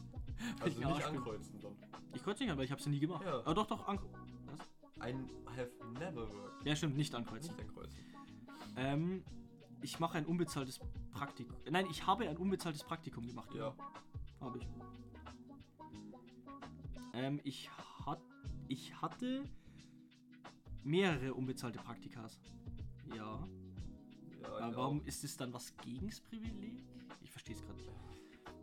[0.59, 1.75] Also nicht ankreuzen dann.
[2.15, 3.23] Ich kreuze nicht an, weil ich habe es ja nie gemacht.
[3.23, 3.39] Ja.
[3.39, 3.99] Aber doch, doch, an
[4.45, 5.07] Was?
[5.07, 5.13] I
[5.55, 6.65] have never worked.
[6.65, 7.55] Ja, stimmt, nicht ankreuzen.
[7.55, 7.99] Nicht ankreuzen.
[8.77, 9.23] Ähm,
[9.83, 10.79] ich mache ein unbezahltes
[11.11, 11.57] Praktikum.
[11.69, 13.53] Nein, ich habe ein unbezahltes Praktikum gemacht.
[13.53, 13.75] Ja.
[14.39, 14.67] Habe ich.
[17.13, 17.69] Ähm, ich,
[18.05, 18.19] hat,
[18.67, 19.43] ich hatte
[20.83, 22.39] mehrere unbezahlte Praktikas.
[23.15, 23.47] Ja.
[24.41, 25.05] Ja, Aber warum auch.
[25.05, 26.83] ist es dann was gegens Privileg?
[27.21, 27.91] Ich verstehe es gerade nicht.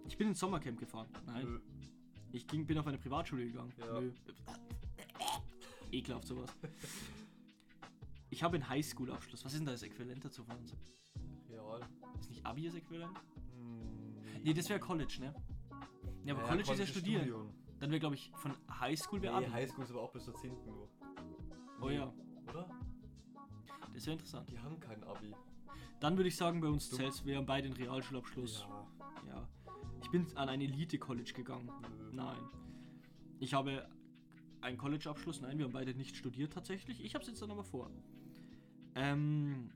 [0.06, 1.08] Ich bin ins Sommercamp gefahren.
[1.26, 1.44] Nein.
[1.44, 1.60] Nö.
[2.32, 3.72] Ich ging, bin auf eine Privatschule gegangen.
[3.78, 4.00] Ja.
[4.00, 4.12] Nö.
[5.92, 6.50] Ekelhaft sowas.
[8.30, 9.44] Ich habe einen Highschool-Abschluss.
[9.44, 10.76] Was ist denn da das Äquivalent dazu von uns?
[11.48, 11.80] Real.
[12.20, 13.18] Ist nicht Abi das Äquivalent?
[13.56, 15.34] Hm, Nee, das wäre College, ne?
[16.24, 17.22] Ja, aber College, ist ja studieren.
[17.22, 17.54] Studium.
[17.80, 19.52] Dann wäre, glaube ich, von Highschool wäre Nee, Abi.
[19.54, 20.52] Highschool ist aber auch bis zur 10.
[20.64, 20.88] nur.
[21.80, 22.12] Oh Nee, ja,
[22.48, 22.68] Oder?
[23.92, 24.48] das wäre interessant.
[24.50, 25.34] Die haben kein Abi.
[25.98, 28.66] Dann würde ich sagen, bei uns zählt wir haben beide einen Realschulabschluss.
[28.68, 28.86] Ja.
[29.26, 29.48] Ja.
[30.02, 31.70] Ich bin an ein Elite-College gegangen.
[31.82, 32.10] Nö.
[32.12, 32.38] Nein.
[33.38, 33.88] Ich habe
[34.60, 35.40] einen College-Abschluss.
[35.40, 37.02] Nein, wir haben beide nicht studiert tatsächlich.
[37.04, 37.90] Ich habe es jetzt dann aber vor.
[38.94, 39.70] Ähm.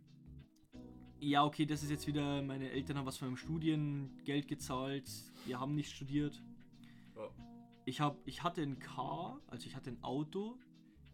[1.21, 5.11] Ja, okay, das ist jetzt wieder, meine Eltern haben was von meinem Studiengeld gezahlt.
[5.47, 6.43] Wir haben nicht studiert.
[7.17, 7.31] Ja.
[7.87, 10.59] Ich, hab, ich hatte ein Car, also ich hatte ein Auto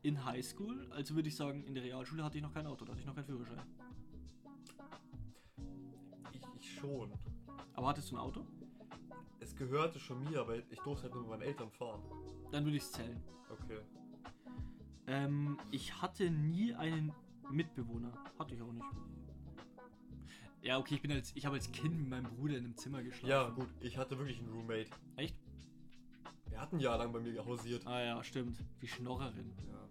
[0.02, 0.90] in Highschool.
[0.90, 3.06] Also würde ich sagen, in der Realschule hatte ich noch kein Auto, da hatte ich
[3.06, 3.62] noch keinen Führerschein.
[6.32, 7.12] Ich, ich schon.
[7.74, 8.44] Aber hattest du ein Auto?
[9.38, 12.02] Es gehörte schon mir, aber ich durfte halt nur mit meinen Eltern fahren.
[12.50, 13.22] Dann würde ich es zählen.
[13.48, 13.78] Okay.
[15.06, 17.12] Ähm, ich hatte nie einen
[17.50, 18.12] Mitbewohner.
[18.38, 18.86] Hatte ich auch nicht.
[20.62, 23.02] Ja, okay, ich bin als, ich habe als Kind mit meinem Bruder in einem Zimmer
[23.02, 23.28] geschlafen.
[23.30, 24.90] Ja, gut, ich hatte wirklich einen Roommate.
[25.16, 25.34] Echt?
[26.50, 27.86] Er hat ein Jahr lang bei mir gehausiert.
[27.86, 28.58] Ah ja, stimmt.
[28.82, 29.52] Die Schnorrerin.
[29.66, 29.88] Ja.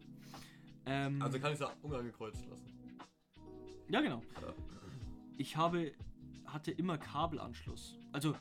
[0.86, 2.72] Ähm, Also kann ich es unangekreuzt lassen.
[3.90, 4.22] ja, genau.
[4.42, 4.54] Ja.
[5.38, 5.94] Ich habe,
[6.46, 7.98] hatte immer Kabelanschluss.
[8.12, 8.36] Also,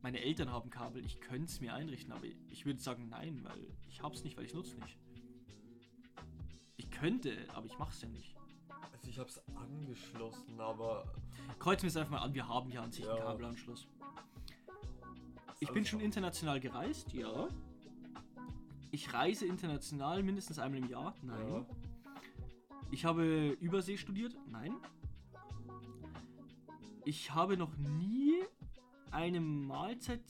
[0.00, 1.04] meine Eltern haben Kabel.
[1.04, 4.44] Ich könnte es mir einrichten, aber ich würde sagen nein, weil ich hab's nicht, weil
[4.44, 4.98] ich nutze nicht.
[6.76, 8.34] Ich könnte, aber ich mach's ja nicht.
[9.14, 11.04] Ich hab's angeschlossen, aber
[11.60, 13.22] Kreuzen wir es einfach mal an, wir haben ja an sich einen Ja.
[13.26, 13.86] Kabelanschluss.
[15.60, 17.46] Ich bin schon international gereist, ja.
[18.90, 21.48] Ich reise international mindestens einmal im Jahr, nein.
[21.48, 21.66] Ja.
[22.90, 24.74] Ich habe Übersee studiert, nein.
[27.04, 28.42] Ich habe noch nie
[29.12, 30.24] eine Mahlzeit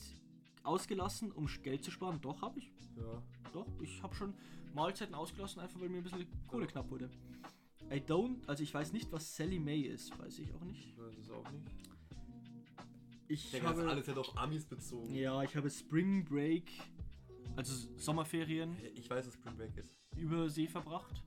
[0.61, 2.21] ausgelassen, um Geld zu sparen.
[2.21, 2.71] Doch, habe ich.
[2.97, 3.23] Ja.
[3.51, 4.35] Doch, ich habe schon
[4.75, 7.09] Mahlzeiten ausgelassen, einfach weil mir ein bisschen Kohle knapp wurde.
[7.91, 10.87] I don't, also ich weiß nicht, was Sally May ist, weiß ich auch nicht.
[10.89, 11.65] Ich weiß es auch nicht.
[13.27, 15.13] Ich Der ist habe, alles halt auf Amis bezogen.
[15.13, 16.71] ja, ich habe Spring Break,
[17.55, 19.95] also Sommerferien, Ich weiß, was Spring Break ist.
[20.15, 21.23] über See verbracht.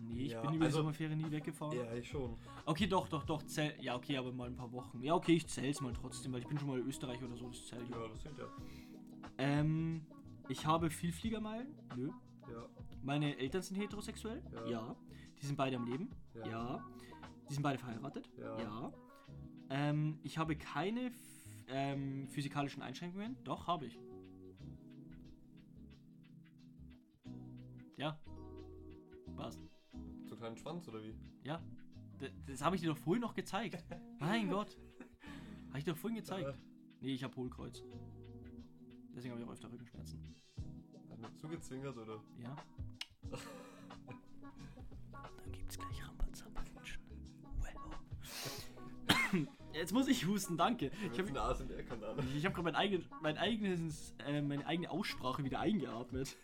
[0.00, 1.76] Nee, ich Ja, bin über also- die Sommerferien nie weggefahren.
[1.78, 2.36] Ja, ich schon.
[2.66, 5.02] Okay, doch, doch, doch, zähl, ja, okay, aber mal ein paar Wochen.
[5.02, 7.48] Ja, okay, ich zähl's mal trotzdem, weil ich bin schon mal in Österreich oder so,
[7.48, 7.96] das zählt ja.
[8.00, 8.48] Ja, das sind ja.
[9.38, 10.06] Ähm,
[10.48, 12.10] ich habe viel Fliegermeilen, nö.
[12.50, 12.66] Ja.
[13.02, 14.66] Meine Eltern sind heterosexuell, Ja.
[14.68, 14.96] ja.
[15.44, 16.46] Die sind beide am Leben, Ja.
[16.46, 16.84] ja.
[17.50, 18.58] Die sind beide verheiratet, Ja.
[18.58, 18.92] ja.
[19.68, 21.12] Ähm, ich habe keine
[21.68, 23.98] ähm, physikalischen Einschränkungen, doch, habe ich.
[27.98, 28.18] Ja.
[29.36, 29.60] Was?
[30.24, 31.14] So kleinen Schwanz oder wie?
[31.42, 31.60] Ja.
[32.22, 33.84] D das habe ich dir doch vorhin noch gezeigt.
[34.20, 34.78] Mein Gott.
[35.68, 36.48] Habe ich dir doch vorhin gezeigt.
[36.48, 36.54] Ja.
[37.02, 37.84] Nee, ich habe Hohlkreuz.
[39.14, 40.22] Deswegen habe ich auch öfter Rückenschmerzen.
[41.10, 42.22] Hat mir zugezwingert oder?
[42.38, 42.56] Ja.
[45.22, 47.02] Dann gibt's gleich Rambazamba-Wünschen.
[47.58, 49.46] Wow.
[49.72, 50.90] Jetzt muss ich husten, danke.
[51.12, 56.36] Ich habe hab gerade mein, eigen, mein eigenes, äh, meine eigene Aussprache wieder eingeatmet.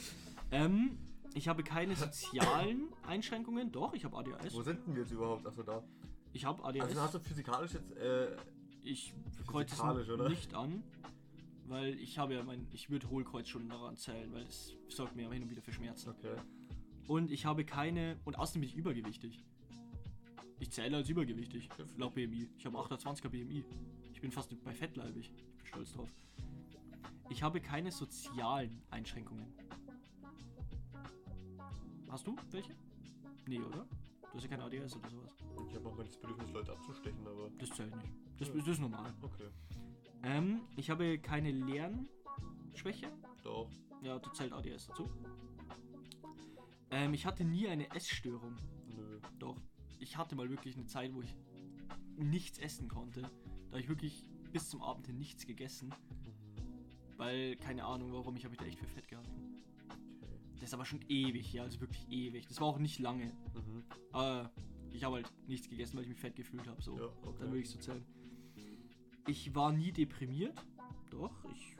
[0.50, 0.98] ähm,
[1.34, 3.70] ich habe keine sozialen Einschränkungen.
[3.70, 4.54] Doch, ich habe ADHS.
[4.54, 5.46] Wo sind denn wir jetzt überhaupt?
[5.46, 5.82] Achso, da.
[6.32, 6.82] Ich habe ADHS.
[6.82, 8.36] Also hast du physikalisch jetzt, äh,
[8.82, 9.14] Ich
[9.46, 10.28] kreuze es oder?
[10.28, 10.82] nicht an,
[11.66, 15.22] weil ich habe ja mein, ich würde Hohlkreuz schon daran zählen, weil das sorgt mir
[15.22, 16.10] ja hin und wieder für Schmerzen.
[16.10, 16.36] okay.
[17.08, 19.42] Und ich habe keine, und außerdem bin ich übergewichtig.
[20.60, 22.48] Ich zähle als übergewichtig, laut BMI.
[22.58, 23.64] Ich habe 28er BMI.
[24.12, 25.30] Ich bin fast bei fettleibig.
[25.34, 26.10] Ich bin stolz drauf.
[27.30, 29.46] Ich habe keine sozialen Einschränkungen.
[32.08, 32.74] Hast du welche?
[33.46, 33.86] Nee, oder?
[34.22, 35.30] Du hast ja kein ADS oder sowas.
[35.68, 37.50] Ich habe manchmal das Bedürfnis, Leute abzustechen, aber.
[37.58, 38.12] Das zählt nicht.
[38.38, 38.54] Das, Ja.
[38.54, 39.14] das ist normal.
[39.22, 39.48] Okay.
[40.24, 43.10] Ähm, ich habe keine Lernschwäche.
[43.42, 43.70] Doch.
[44.02, 45.08] Ja, da zählt ADS dazu.
[46.90, 48.56] Ähm, ich hatte nie eine Essstörung.
[48.96, 49.20] Nö.
[49.38, 49.56] Doch.
[50.00, 51.34] Ich hatte mal wirklich eine Zeit, wo ich
[52.16, 53.22] nichts essen konnte.
[53.70, 55.94] Da ich wirklich bis zum Abend hin nichts gegessen.
[57.16, 59.56] Weil, keine Ahnung warum, ich habe mich da echt für fett gehalten.
[60.54, 62.46] Das ist aber schon ewig, ja, also wirklich ewig.
[62.46, 63.26] Das war auch nicht lange.
[63.54, 63.84] Mhm.
[64.12, 64.50] Aber
[64.90, 66.80] ich habe halt nichts gegessen, weil ich mich fett gefühlt habe.
[66.82, 66.96] So.
[66.96, 67.36] Ja, okay.
[67.40, 68.04] Dann würde ich so zählen.
[69.26, 70.64] Ich war nie deprimiert.
[71.10, 71.77] Doch, ich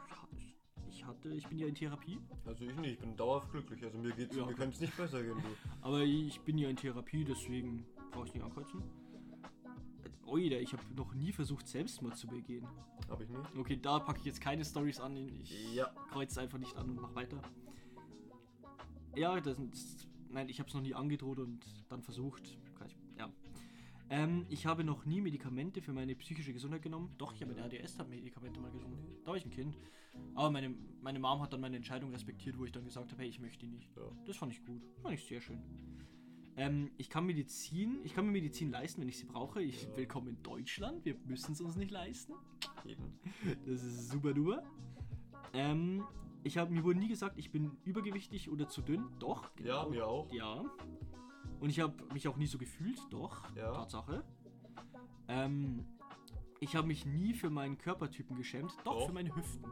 [1.08, 2.18] hatte, ich bin ja in Therapie.
[2.46, 3.82] Also ich nicht, ich bin dauerhaft glücklich.
[3.84, 4.46] Also mir geht's, Ja.
[4.46, 5.48] mir könnte es nicht besser gehen, du.
[5.86, 8.82] Aber ich bin ja in Therapie, deswegen brauche ich nicht ankreuzen.
[10.26, 12.66] Oida, ich habe noch nie versucht, Selbstmord zu begehen.
[13.08, 13.56] Hab ich nicht.
[13.56, 15.16] Okay, da packe ich jetzt keine Stories an.
[15.42, 15.86] Ich Ja.
[16.10, 17.40] kreuze einfach nicht an und mach weiter.
[19.16, 19.58] Ja, das.
[20.30, 22.58] Nein, ich habe es noch nie angedroht und dann versucht.
[22.78, 23.30] Kann ich, ja.
[24.10, 27.14] Ähm, ich habe noch nie Medikamente für meine psychische Gesundheit genommen.
[27.16, 28.98] Doch, ich habe mit RDS habe Medikamente mal genommen.
[29.24, 29.76] Da war ich ein Kind.
[30.34, 33.28] Aber meine, meine Mom hat dann meine Entscheidung respektiert, wo ich dann gesagt habe, hey,
[33.28, 33.90] ich möchte die nicht.
[33.96, 34.02] Ja.
[34.24, 34.82] Das fand ich gut.
[34.94, 35.60] Das fand ich sehr schön.
[36.56, 39.62] Ähm, ich kann Medizin, ich kann mir Medizin leisten, wenn ich sie brauche.
[39.62, 39.96] Ich Ja.
[39.96, 41.04] willkommen in Deutschland.
[41.04, 42.34] Wir müssen es uns nicht leisten.
[42.84, 43.18] Eben.
[43.64, 44.62] Das ist super duper.
[45.52, 46.04] Ähm,
[46.42, 49.04] ich habe mir wurde nie gesagt, ich bin übergewichtig oder zu dünn.
[49.20, 49.50] Doch.
[49.62, 50.32] Ja, mir auch.
[50.32, 50.64] Ja.
[51.60, 53.00] Und ich habe mich auch nie so gefühlt.
[53.10, 53.54] Doch.
[53.56, 53.72] Ja.
[53.72, 54.24] Tatsache.
[55.28, 55.84] Ähm,
[56.60, 58.72] ich habe mich nie für meinen Körpertypen geschämt.
[58.84, 59.06] Doch, Doch.
[59.06, 59.64] für meine Hüften.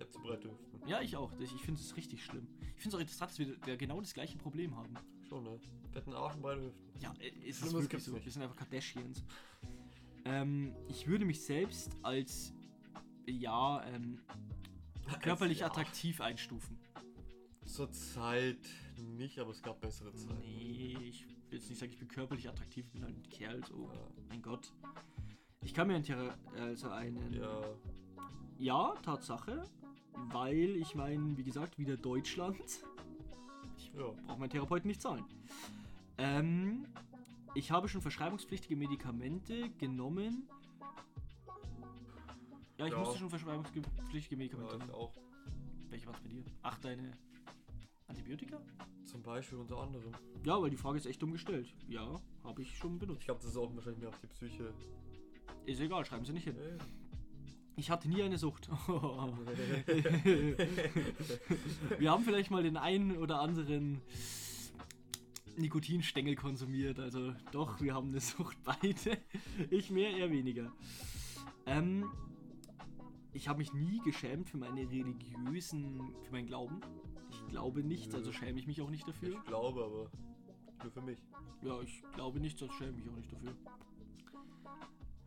[0.00, 0.88] Ja, ich hab zu breite Hüften.
[0.88, 1.32] Ja, ich auch.
[1.38, 2.48] Ich finde es richtig schlimm.
[2.76, 4.94] Ich finde es auch interessant, dass wir da genau das gleiche Problem haben.
[5.28, 5.60] Schon, ne?
[5.92, 7.00] Fetten Arsch und breite Hüften.
[7.00, 8.12] Ja, äh, es ist wirklich so.
[8.12, 8.24] nicht.
[8.24, 9.24] Wir sind einfach Kardashians.
[10.24, 12.54] Ähm, ich würde mich selbst als
[13.26, 14.20] ja ähm,
[15.22, 15.66] körperlich Ja.
[15.66, 16.78] attraktiv einstufen.
[17.66, 18.58] Zurzeit
[19.16, 20.40] nicht, aber es gab bessere Zeiten.
[20.40, 23.62] Nee, ich will jetzt nicht sagen, ich bin körperlich attraktiv, ich bin halt ein Kerl,
[23.64, 23.90] so.
[23.92, 24.08] Ja.
[24.28, 24.72] Mein Gott.
[25.62, 27.32] Ich kann mir einen, Thera also einen.
[27.34, 27.60] Ja.
[28.58, 29.62] Ja, Tatsache.
[30.14, 32.60] Weil ich meine, wie gesagt, wieder Deutschland.
[33.76, 34.08] Ich Ja.
[34.26, 35.24] brauche meinen Therapeuten nicht zahlen.
[36.18, 36.86] Ähm,
[37.54, 40.48] ich habe schon verschreibungspflichtige Medikamente genommen.
[42.78, 42.98] Ja, ich Ja.
[42.98, 45.12] musste schon verschreibungspflichtige Medikamente Ja, ich auch.
[45.88, 46.44] Welche waren es bei dir?
[46.62, 47.10] Ach, deine
[48.06, 48.60] Antibiotika?
[49.04, 50.12] Zum Beispiel unter anderem.
[50.44, 51.74] Ja, weil die Frage ist echt dumm gestellt.
[51.88, 53.20] Ja, habe ich schon benutzt.
[53.20, 54.72] Ich glaube, das ist auch wahrscheinlich mehr auf die Psyche.
[55.66, 56.56] Ist egal, schreiben Sie nicht hin.
[56.56, 56.78] Hey.
[57.76, 58.68] Ich hatte nie eine Sucht.
[61.98, 64.02] Wir haben vielleicht mal den einen oder anderen
[65.56, 66.98] Nikotinstängel konsumiert.
[66.98, 69.18] Also doch, wir haben eine Sucht beide.
[69.70, 70.72] Ich mehr, er weniger.
[71.66, 72.10] Ähm,
[73.32, 76.80] ich habe mich nie geschämt für meine religiösen, für meinen Glauben.
[77.30, 78.18] Ich glaube nicht, Nö.
[78.18, 79.36] also schäme ich mich auch nicht dafür.
[79.36, 80.10] Ich glaube, aber
[80.82, 81.18] nur für mich.
[81.62, 83.54] Ja, ich glaube nicht, also schäme mich auch nicht dafür.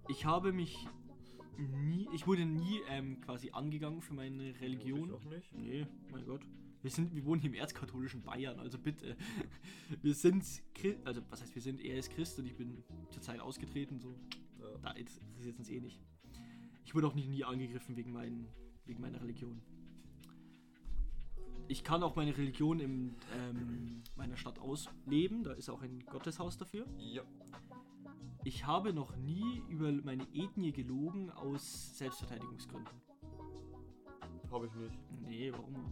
[0.10, 0.88] Ich habe mich
[1.58, 5.10] nie, ich wurde nie ähm, quasi angegangen für meine Religion.
[5.10, 5.54] Ich auch nicht.
[5.54, 6.42] Nee, mein Gott.
[6.82, 9.16] Wir, sind, wir wohnen hier im erzkatholischen Bayern, also bitte.
[10.02, 10.44] Wir sind,
[11.06, 14.16] also was heißt wir sind, er ist Christ und ich bin zurzeit ausgetreten, so.
[14.60, 14.78] Ja.
[14.82, 16.02] Da interessiert uns eh nicht.
[16.84, 18.48] Ich wurde auch nicht nie angegriffen wegen, meinen,
[18.86, 19.62] wegen meiner Religion.
[21.70, 26.58] Ich kann auch meine Religion in ähm, meiner Stadt ausleben, da ist auch ein Gotteshaus
[26.58, 26.86] dafür.
[26.98, 27.24] Ja.
[28.44, 32.94] Ich habe noch nie über meine Ethnie gelogen aus Selbstverteidigungsgründen.
[34.52, 35.00] Habe ich nicht.
[35.22, 35.92] Nee, warum auch?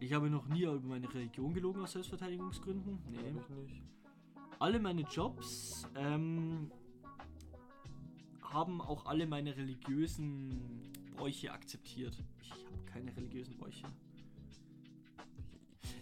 [0.00, 2.98] Ich habe noch nie über meine Religion gelogen aus Selbstverteidigungsgründen.
[3.10, 3.16] Nee.
[3.18, 3.82] Habe ich nicht.
[4.58, 6.70] Alle meine Jobs ähm,
[8.42, 12.22] haben auch alle meine religiösen Bräuche akzeptiert.
[12.42, 13.86] Ich habe keine religiösen Bräuche.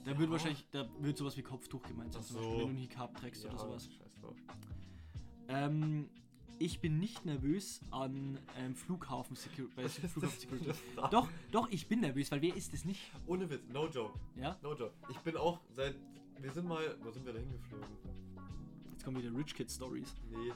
[0.04, 0.30] Da wird Ja.
[0.30, 2.58] wahrscheinlich, da wird sowas wie Kopftuch gemeint sein, Ach zum Beispiel, so.
[2.58, 3.88] wenn du einen Hijab trägst oder sowas.
[3.92, 4.36] Scheiß drauf.
[5.48, 6.08] Ähm,
[6.58, 9.74] ich bin nicht nervös an ähm, Flughafen Security.
[9.74, 10.70] Bei Flughafen Security.
[11.10, 13.00] Doch, doch, ich bin nervös, weil wer ist es nicht?
[13.26, 14.18] Ohne Witz, no joke.
[14.36, 14.56] Ja?
[14.62, 14.92] No joke.
[15.10, 15.96] Ich bin auch seit.
[16.40, 16.96] Wir sind mal.
[17.02, 17.88] Wo sind wir da hingeflogen?
[18.92, 20.14] Jetzt kommen wieder Rich Kid Stories.
[20.30, 20.52] Nee.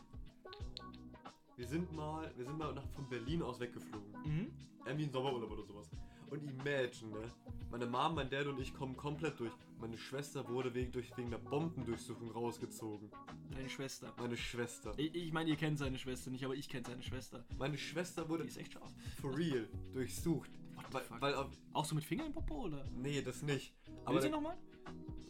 [1.56, 2.32] Wir sind mal.
[2.36, 4.12] Wir sind mal nach, von Berlin aus weggeflogen.
[4.24, 4.52] Mhm.
[4.84, 5.90] Irgendwie ein Sommerurlaub oder sowas.
[6.30, 7.30] Und imagine, ne?
[7.70, 9.52] Meine Mom, mein Dad und ich kommen komplett durch.
[9.80, 13.10] Meine Schwester wurde wegen, durch, wegen der Bombendurchsuchung rausgezogen.
[13.56, 14.12] Deine Schwester.
[14.18, 14.92] Meine Schwester.
[14.96, 17.44] Ich, ich meine, ihr kennt seine Schwester nicht, aber ich kenne seine Schwester.
[17.58, 18.92] Meine Schwester wurde Die ist echt scharf.
[19.20, 20.50] for real durchsucht.
[20.74, 21.20] What the Weil, fuck?
[21.22, 22.84] weil auf, Auch so mit Finger im Popo, oder?
[22.94, 23.72] nee, das nicht.
[24.04, 24.56] Aber sie da- nochmal?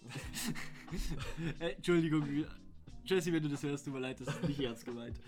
[1.60, 2.26] äh, Entschuldigung,
[3.04, 5.18] Jesse, wenn du das hörst, tut mir leid, das ist nicht ernst gemeint.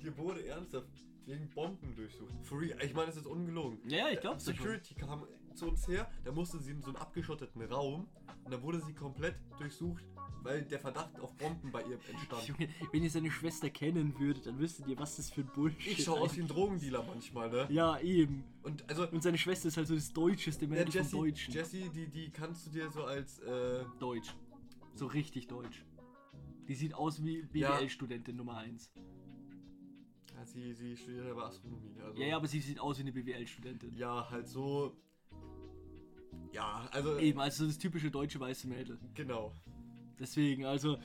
[0.00, 0.88] hier wurde ernsthaft
[1.26, 2.32] wegen Bomben durchsucht.
[2.42, 2.78] For real.
[2.84, 3.78] Ich meine, das ist ungelogen.
[3.88, 5.24] Ja, ja, ich glaube Security kam
[5.54, 8.08] zu uns her, da musste sie in so einen abgeschotteten Raum
[8.44, 10.04] und da wurde sie komplett durchsucht,
[10.42, 12.46] weil der Verdacht auf Bomben bei ihr entstand.
[12.48, 15.86] Junge, wenn ihr seine Schwester kennen würdet, dann wüsstet ihr, was das für ein Bullshit
[15.98, 16.36] Ich schaue aus ist.
[16.38, 17.66] wie ein Drogendealer manchmal, ne?
[17.70, 18.44] Ja, eben.
[18.62, 21.54] Und also, Und seine Schwester ist halt so das deutscheste ja, Mensch vom Jessie, Deutschen.
[21.54, 24.34] Jessie, die, die kannst du dir so als, äh, Deutsch.
[24.94, 25.84] So richtig deutsch.
[26.68, 27.76] Die sieht aus wie Ja.
[27.78, 28.92] BWL-Studentin Nummer 1.
[30.34, 31.94] ja, sie, sie studiert aber Astronomie.
[32.02, 33.94] Also, Ja, ja, aber sie sieht aus wie eine BWL-Studentin.
[33.96, 34.96] Ja, halt so.
[36.54, 37.18] Ja, also.
[37.18, 38.98] Eben, also so das typische deutsche weiße Mädel.
[39.14, 39.52] Genau.
[40.18, 40.96] Deswegen, also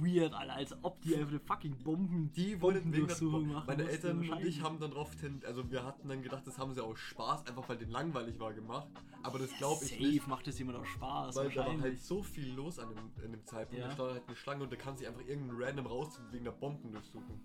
[0.00, 3.66] weird, Alter, als ob die einfach eine fucking Bomben, Die wollen wegen Bombendurchsuchung Bo- machen
[3.66, 5.10] Meine Eltern und ich haben dann drauf
[5.46, 8.52] also wir hatten dann gedacht, das haben sie aus Spaß, einfach weil denen langweilig war
[8.52, 8.88] gemacht.
[9.22, 10.28] Aber das glaube ich Safe nicht.
[10.28, 13.32] macht das jemand aus Spaß, Weil da war halt so viel los an dem, an
[13.32, 13.80] dem Zeitpunkt.
[13.82, 13.88] Ja.
[13.88, 16.52] Da stand halt eine Schlange und da kann sich einfach irgendein random rausziehen wegen der
[16.52, 17.40] Bomben durchsuchen.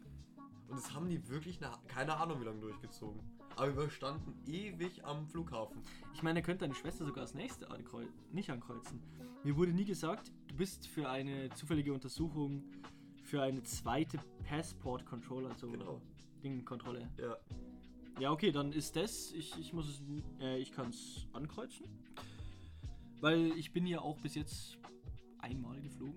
[0.70, 3.22] Und das haben die wirklich, eine, keine Ahnung wie lange durchgezogen.
[3.56, 5.82] Aber wir standen ewig am Flughafen.
[6.14, 9.02] Ich meine, könnte deine Schwester sogar das nächste ankreu nicht ankreuzen.
[9.44, 12.64] Mir wurde nie gesagt, du bist für eine zufällige Untersuchung
[13.24, 16.02] für eine zweite Passport Controller, also Genau.
[16.44, 17.10] Ding-Kontrolle.
[17.18, 17.38] Ja.
[18.20, 19.32] Ja, okay, dann ist das.
[19.32, 20.02] Ich, ich muss es.
[20.42, 21.86] Äh, ich kann es ankreuzen.
[23.22, 24.78] Weil ich bin ja auch bis jetzt
[25.40, 26.16] einmal geflogen.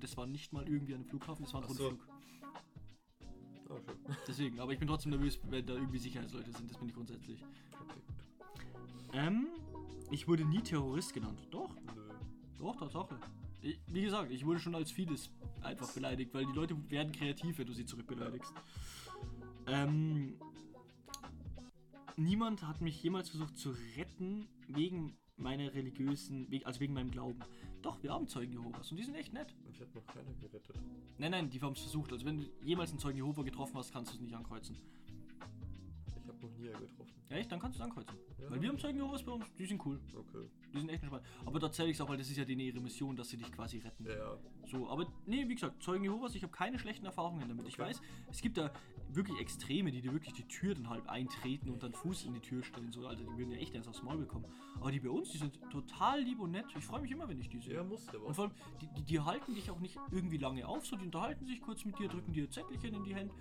[0.00, 1.88] Und das war nicht mal irgendwie an einem Flughafen, das war ein Ach so.
[1.88, 2.08] Rundflug.
[3.68, 4.16] Ah, schön.
[4.26, 7.44] Deswegen, aber ich bin trotzdem nervös, wenn da irgendwie Sicherheitsleute sind, das bin ich grundsätzlich.
[9.12, 9.48] Ähm,
[10.10, 11.38] ich wurde nie Terrorist genannt.
[11.50, 12.14] Doch, Nö.
[12.56, 13.20] doch, Tatsache.
[13.60, 15.28] Ich, wie gesagt, ich wurde schon als vieles
[15.60, 18.54] einfach beleidigt, weil die Leute werden kreativ, wenn du sie zurückbeleidigst.
[19.66, 20.38] Ähm,
[22.16, 27.38] niemand hat mich jemals versucht zu retten wegen meiner religiösen, also wegen meinem Glauben.
[27.82, 29.54] Doch, wir haben Zeugen Jehovas und die sind echt nett.
[29.66, 30.78] Mich hat noch keiner gerettet.
[31.18, 32.12] Nein, nein, die haben es versucht.
[32.12, 34.76] Also wenn du jemals einen Zeugen Jehova getroffen hast, kannst du es nicht ankreuzen.
[36.06, 37.10] Ich habe noch nie einen getroffen.
[37.30, 37.50] Echt?
[37.52, 38.14] Dann kannst du es ankreuzen.
[38.38, 38.50] Ja.
[38.50, 40.00] Weil wir haben Zeugen Jehovas bei uns, die sind cool.
[40.14, 40.44] Okay.
[40.74, 41.24] Die sind echt entspannt.
[41.46, 43.36] Aber da zähle ich es auch, weil das ist ja denen ihre Mission, dass sie
[43.36, 44.04] dich quasi retten.
[44.04, 44.36] Ja.
[44.66, 47.66] So, aber nee, wie gesagt, Zeugen Jehovas, ich habe keine schlechten Erfahrungen damit.
[47.66, 47.82] Ich Okay.
[47.88, 48.70] weiß, es gibt da
[49.14, 52.40] wirklich Extreme, die dir wirklich die Tür dann halb eintreten und dann Fuß in die
[52.40, 52.92] Tür stellen.
[52.92, 54.46] So, Alter, die würden ja echt eins aufs Maul bekommen.
[54.76, 56.66] Aber die bei uns, die sind total lieb und nett.
[56.76, 57.74] Ich freue mich immer, wenn ich die sehe.
[57.74, 58.26] Ja, musste aber.
[58.26, 61.04] Und vor allem, die, die, die halten dich auch nicht irgendwie lange auf, so die
[61.04, 63.34] unterhalten sich kurz mit dir, drücken dir Zettelchen in die Hände.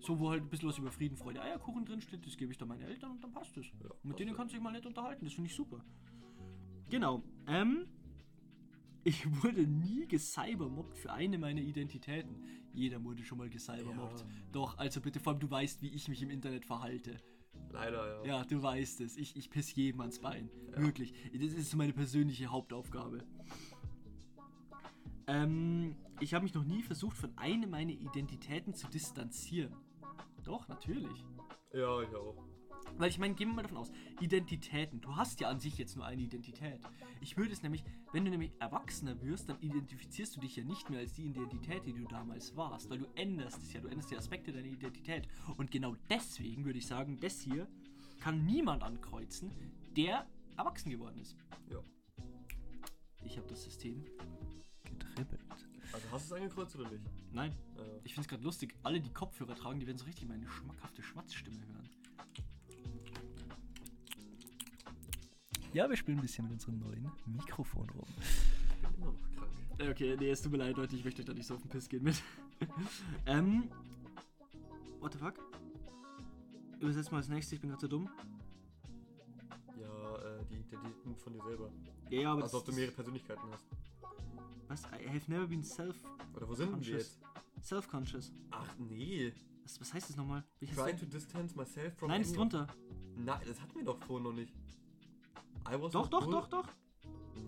[0.00, 2.58] So, wo halt ein bisschen was über Frieden, Freude, Eierkuchen drin steht, das gebe ich
[2.58, 3.66] dann meinen Eltern und dann passt es.
[3.66, 5.84] Ja, mit denen kannst du dich mal nett unterhalten, das finde ich super.
[6.88, 7.22] Genau.
[7.46, 7.86] Ähm,
[9.04, 12.44] ich wurde nie gecybermobbt für eine meiner Identitäten.
[12.72, 14.20] Jeder wurde schon mal gecybermobbt.
[14.20, 14.26] Ja.
[14.52, 17.20] Doch, also bitte, vor allem du weißt, wie ich mich im Internet verhalte.
[17.72, 18.38] Leider, ja.
[18.38, 19.16] Ja, du weißt es.
[19.16, 20.50] Ich, ich piss jedem ans Bein.
[20.72, 20.82] Ja.
[20.82, 21.14] Wirklich.
[21.32, 23.24] Das ist meine persönliche Hauptaufgabe.
[25.26, 29.74] Ähm, ich habe mich noch nie versucht, von einer meiner Identitäten zu distanzieren.
[30.42, 31.24] Doch, natürlich.
[31.72, 32.49] Ja, ich auch.
[32.98, 35.00] Weil ich meine, gehen wir mal davon aus, Identitäten.
[35.00, 36.80] Du hast ja an sich jetzt nur eine Identität.
[37.20, 40.90] Ich würde es nämlich, wenn du nämlich erwachsener wirst, dann identifizierst du dich ja nicht
[40.90, 42.90] mehr als die Identität, die du damals warst.
[42.90, 45.28] Weil du änderst es ja, du änderst die Aspekte deiner Identität.
[45.56, 47.66] Und genau deswegen würde ich sagen, das hier
[48.20, 49.50] kann niemand ankreuzen,
[49.96, 50.26] der
[50.58, 51.36] erwachsen geworden ist.
[51.70, 51.82] Ja.
[53.24, 54.04] Ich habe das System
[54.84, 55.40] getribbelt.
[55.92, 57.04] Also hast du es angekreuzt oder nicht?
[57.32, 57.82] Nein, Ja.
[58.04, 58.74] ich finde es gerade lustig.
[58.82, 61.88] Alle, die Kopfhörer tragen, die werden so richtig meine schmackhafte Schmatzstimme hören.
[65.72, 68.06] Ja, wir spielen ein bisschen mit unserem neuen Mikrofon rum.
[68.18, 69.90] Ich bin immer noch krank.
[69.90, 71.70] Okay, nee, es tut mir leid, Leute, ich möchte euch da nicht so auf den
[71.70, 72.20] Piss gehen mit.
[73.26, 73.68] ähm.
[75.00, 75.34] What the fuck?
[76.80, 78.08] Übersetzt mal als nächstes, ich bin gerade so dumm.
[79.78, 81.70] Ja, äh, die Identitäten von dir selber.
[82.10, 83.64] Ja, ja, aber Also ob du das- mehrere Persönlichkeiten hast.
[84.68, 84.82] Was?
[85.00, 85.96] I have never been self
[86.36, 87.18] Oder wo sind wir jetzt?
[87.60, 88.32] self-conscious.
[88.50, 89.32] Ach nee.
[89.64, 90.44] Was, was heißt das nochmal?
[90.60, 90.98] Welches Try denn?
[91.00, 92.66] to distance myself from Nein, ist drunter.
[93.16, 94.54] Nein, das hatten wir doch vorhin noch nicht.
[95.68, 96.32] I Doch, doch, good.
[96.34, 96.64] doch, doch.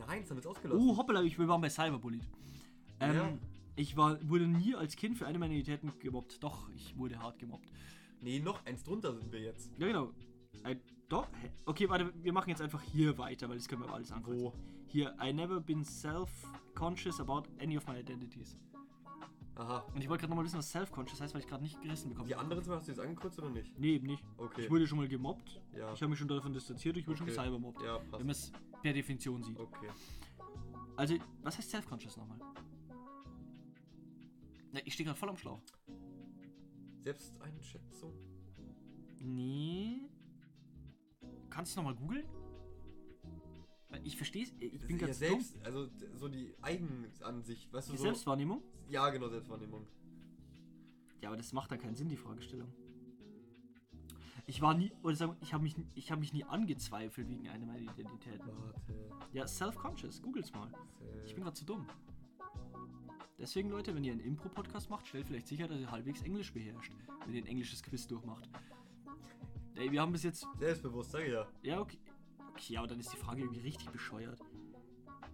[0.07, 0.89] Nein, das haben wir jetzt ausgelassen.
[0.89, 2.27] Oh, hoppala, ich, wir waren bei Cyberbullied.
[3.01, 3.39] Ähm, Ja.
[3.77, 6.43] ich war, wurde nie als Kind für eine meiner Identitäten gemobbt.
[6.43, 7.71] Doch, ich wurde hart gemobbt.
[8.21, 9.73] Nee, noch eins drunter sind wir jetzt.
[9.79, 10.13] Ja, genau.
[10.63, 11.27] Ein, doch?
[11.67, 14.45] Okay, warte, wir machen jetzt einfach hier weiter, weil das können wir aber alles ankreuzen.
[14.45, 14.53] Wo?
[14.87, 18.57] Hier, I never been self-conscious about any of my identities.
[19.55, 19.81] Aha.
[19.95, 22.27] Und ich wollte gerade nochmal wissen, was self-conscious heißt, weil ich gerade nicht gerissen bekomme.
[22.29, 23.79] Die anderen zwei hast du jetzt angekreuzt oder nicht?
[23.79, 24.25] Nee, eben nicht.
[24.39, 24.63] Okay.
[24.63, 25.61] Ich wurde schon mal gemobbt.
[25.77, 25.93] Ja.
[25.93, 27.35] Ich habe mich schon davon distanziert, ich wurde Okay.
[27.35, 27.83] schon cybermobbt.
[27.83, 28.23] Ja, Wenn passt.
[28.25, 29.59] man es per Definition sieht.
[29.59, 29.89] Okay.
[30.97, 32.39] Also, was heißt self-conscious nochmal?
[34.73, 35.61] Ne, ich stehe gerade voll am Schlauch.
[37.05, 38.13] Selbsteinschätzung?
[39.21, 40.09] Nee.
[41.51, 42.25] Kannst du nochmal googeln?
[44.05, 44.53] Ich verstehe es.
[44.59, 45.29] Ich bin ja, ganz dumm.
[45.29, 48.05] selbst, also d- so die Eigenansicht, weißt du Die so.
[48.05, 48.63] Selbstwahrnehmung?
[48.89, 49.87] Ja, genau, Selbstwahrnehmung.
[51.21, 52.69] Ja, aber das macht dann keinen Sinn, die Fragestellung.
[54.47, 57.49] Ich war nie, oder sagen, wir, ich habe mich, ich habe mich nie angezweifelt wegen
[57.49, 58.41] einer meiner Identitäten.
[58.47, 59.29] Warte.
[59.33, 60.69] Ja, self-conscious, googles mal.
[60.69, 61.87] Ich bin Self- gerade zu dumm.
[63.39, 66.93] Deswegen, Leute, wenn ihr einen Impro-Podcast macht, stellt vielleicht sicher, dass ihr halbwegs Englisch beherrscht,
[67.27, 68.49] wenn ihr ein englisches Quiz durchmacht.
[69.75, 70.47] Ey, wir haben bis jetzt.
[70.59, 71.47] Selbstbewusst, sag ich ja.
[71.63, 71.99] Ja, okay.
[72.63, 74.41] Okay, aber dann ist die Frage irgendwie richtig bescheuert.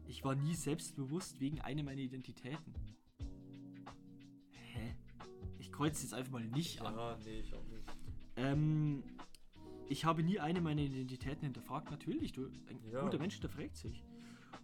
[0.06, 2.72] Ich war nie selbstbewusst wegen einer meiner Identitäten.
[4.52, 4.94] Hä?
[5.58, 6.94] Ich kreuze jetzt einfach mal nicht an.
[6.96, 7.84] Ja, nee, ich auch nicht.
[8.36, 9.02] Ähm,
[9.90, 11.90] ich habe nie eine meiner Identitäten hinterfragt.
[11.90, 13.02] Natürlich, du, ein Ja.
[13.02, 14.02] guter Mensch hinterfragt sich.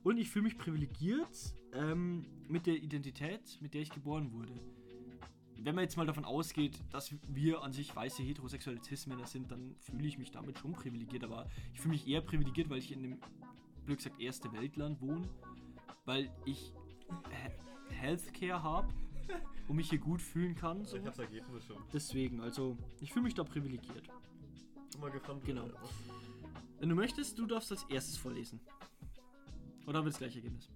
[0.03, 4.55] Und ich fühle mich privilegiert ähm, mit der Identität, mit der ich geboren wurde.
[5.65, 9.75] Wenn man jetzt mal davon ausgeht, dass wir an sich weiße heterosexuelle Cis-Männer sind, dann
[9.81, 11.25] fühle ich mich damit schon privilegiert.
[11.25, 13.19] Aber ich fühle mich eher privilegiert, weil ich in einem,
[13.87, 15.27] blöd gesagt, erste Weltland wohne.
[16.05, 16.75] Weil ich
[17.31, 18.93] He- Healthcare habe
[19.69, 20.85] und mich hier gut fühlen kann.
[20.85, 20.99] So.
[20.99, 21.83] Ich hab's Ergebnis schon.
[21.95, 24.07] Deswegen, also, ich fühle mich da privilegiert.
[24.93, 25.45] Bin mal gespannt.
[25.47, 25.67] Genau.
[26.79, 28.61] Wenn du möchtest, du darfst als erstes vorlesen.
[29.87, 30.69] Oder haben wir das gleiche Ergebnis?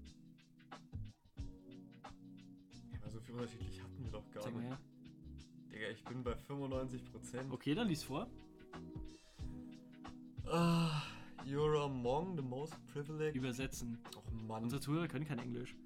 [2.90, 3.82] Ja, aber so viel unterschiedlich
[4.12, 4.64] wir doch gar Zeig nicht.
[4.66, 4.78] her.
[5.72, 7.50] Digga, ich bin bei 95%.
[7.50, 8.28] Okay, dann lies vor.
[10.46, 11.02] Ah,
[11.44, 13.36] you're among the most privileged.
[13.36, 13.98] Übersetzen.
[14.16, 14.62] Och Mann.
[14.64, 15.76] Unsere Zuhörer können kein Englisch.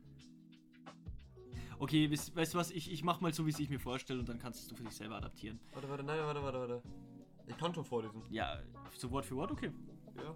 [1.79, 2.71] Okay, weißt, weißt du was?
[2.71, 4.85] Ich, ich mach mal so, wie es ich mir vorstelle und dann kannst du für
[4.85, 5.59] dich selber adaptieren.
[5.73, 6.83] Warte, warte, nein, warte, warte, warte.
[7.49, 8.23] Ich kann schon vorlesen.
[8.31, 8.61] Ja,
[8.97, 9.73] so Wort für Wort, okay.
[10.17, 10.35] Ja.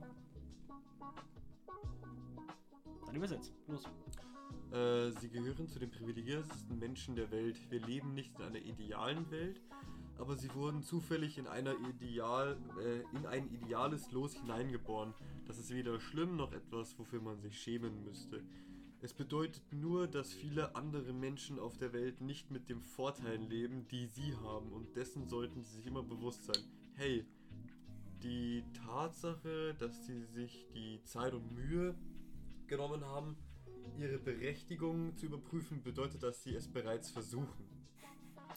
[3.07, 3.55] Dann übersetzt.
[3.69, 3.85] Los.
[4.77, 7.59] Äh, sie gehören zu den privilegiertesten Menschen der Welt.
[7.71, 9.63] Wir leben nicht in einer idealen Welt,
[10.19, 15.15] aber sie wurden zufällig in, einer Ideal, äh, in ein ideales Los hineingeboren.
[15.47, 18.43] Das ist weder schlimm noch etwas, wofür man sich schämen müsste.
[19.01, 23.87] Es bedeutet nur, dass viele andere Menschen auf der Welt nicht mit den Vorteilen leben,
[23.89, 26.63] die sie haben, und dessen sollten sie sich immer bewusst sein.
[26.95, 27.25] Hey,
[28.23, 31.95] die Tatsache, dass sie sich die Zeit und Mühe
[32.67, 33.37] genommen haben,
[33.99, 37.65] ihre Berechtigung zu überprüfen, bedeutet, dass sie es bereits versuchen.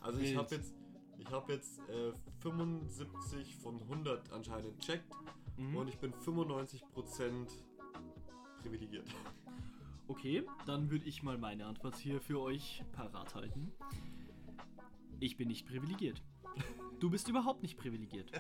[0.02, 0.74] Also ich habe jetzt,
[1.18, 5.14] ich habe jetzt äh, 75 von 100 anscheinend checkt
[5.58, 5.76] Mhm.
[5.76, 6.82] und ich bin 95%
[8.62, 9.08] privilegiert.
[10.08, 13.72] Okay, dann würde ich mal meine Antwort hier für euch parat halten.
[15.20, 16.24] Ich bin nicht privilegiert.
[17.00, 18.32] Du bist überhaupt nicht privilegiert.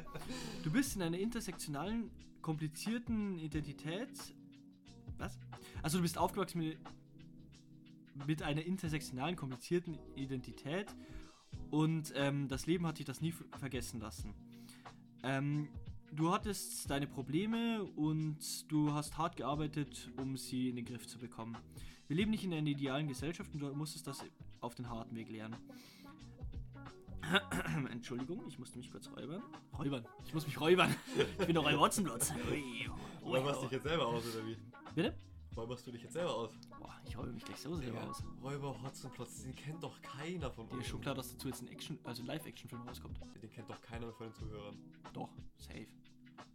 [0.63, 2.09] Du bist in einer intersektionalen,
[2.41, 4.09] komplizierten Identität.
[5.19, 5.37] Was?
[5.83, 6.77] Also du bist aufgewachsen mit,
[8.25, 10.87] mit einer intersektionalen, komplizierten Identität
[11.69, 14.33] und ähm, das Leben hat dich das nie vergessen lassen.
[15.23, 15.67] Ähm,
[16.11, 21.19] du hattest deine Probleme und du hast hart gearbeitet, um sie in den Griff zu
[21.19, 21.57] bekommen.
[22.07, 24.23] Wir leben nicht in einer idealen Gesellschaft und du musstest das
[24.61, 25.55] auf den harten Weg lernen.
[27.91, 29.43] Entschuldigung, ich musste mich kurz räubern.
[29.77, 30.05] Räubern.
[30.25, 30.95] Ich muss mich räubern.
[31.39, 32.33] Ich bin doch ein Watzenblotz.
[33.23, 34.57] Räuberst du dich jetzt selber aus, oder wie?
[34.99, 35.15] Bitte?
[35.55, 36.51] Räuberst du dich jetzt selber aus?
[36.77, 38.21] Boah, ich räume mich gleich so selber aus.
[38.43, 40.83] Räuber Hotzenplotz, den kennt doch keiner von Dir uns.
[40.83, 43.17] ist schon klar, dass dazu jetzt ein Action, also ein Live-Action-Film rauskommt.
[43.41, 44.77] Den kennt doch keiner von den Zuhörern.
[45.13, 45.87] Doch, safe.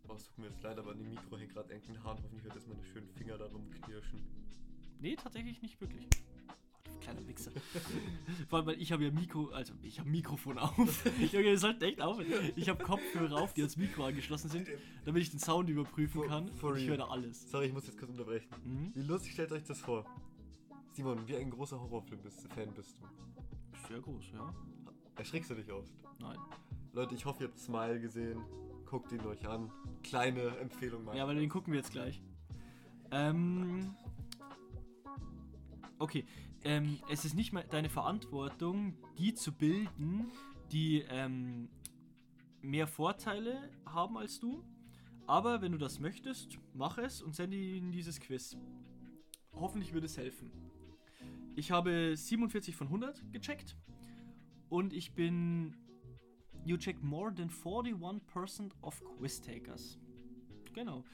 [0.08, 2.18] Oh, es tut mir jetzt leid, aber an dem Mikro hängt gerade irgendein Haar.
[2.22, 4.20] Hoffentlich hört jetzt meine schönen Finger da rumknirschen.
[5.00, 6.06] Nee, tatsächlich nicht wirklich.
[7.00, 7.50] Kleiner Wichser.
[8.48, 11.04] Vor allem, weil ich habe ja Mikro, also ich habe Mikrofon auf.
[11.32, 12.18] Junge, ihr sollt echt auf.
[12.56, 14.68] Ich habe Kopfhörer auf, die ans Mikro angeschlossen sind,
[15.04, 16.48] damit ich den Sound überprüfen For- kann.
[16.54, 17.50] for ich höre da alles.
[17.50, 18.48] Sorry, ich muss jetzt kurz unterbrechen.
[18.64, 18.92] Mhm.
[18.94, 20.06] Wie lustig stellt euch das vor?
[20.92, 23.04] Simon, wie ein großer Horrorfilm-Fan bist du.
[23.88, 24.54] Sehr groß, ja.
[25.16, 25.92] Erschrickst du dich oft?
[26.20, 26.38] Nein.
[26.92, 28.40] Leute, ich hoffe, ihr habt Smile gesehen.
[28.86, 29.70] Guckt ihn euch an.
[30.04, 31.16] Kleine Empfehlung mal.
[31.16, 32.22] Ja, weil den gucken wir jetzt gleich.
[33.10, 33.94] Ähm.
[35.98, 36.24] Okay.
[36.64, 40.32] Ähm, es ist nicht mal deine Verantwortung, die zu bilden,
[40.72, 41.68] die ähm,
[42.62, 44.64] mehr Vorteile haben als du.
[45.26, 48.56] Aber wenn du das möchtest, mach es und sende ihnen dieses Quiz.
[49.52, 50.50] Hoffentlich wird es helfen.
[51.54, 53.76] Ich habe 47 von 100 gecheckt
[54.68, 55.76] und ich bin.
[56.66, 59.98] You check more than 41% of quiz takers.
[60.72, 61.04] Genau.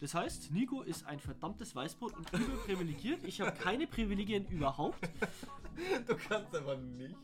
[0.00, 3.24] Das heißt, Nico ist ein verdammtes Weißbrot und überprivilegiert.
[3.24, 4.98] Ich habe keine Privilegien überhaupt.
[6.06, 7.18] Du kannst aber nichts.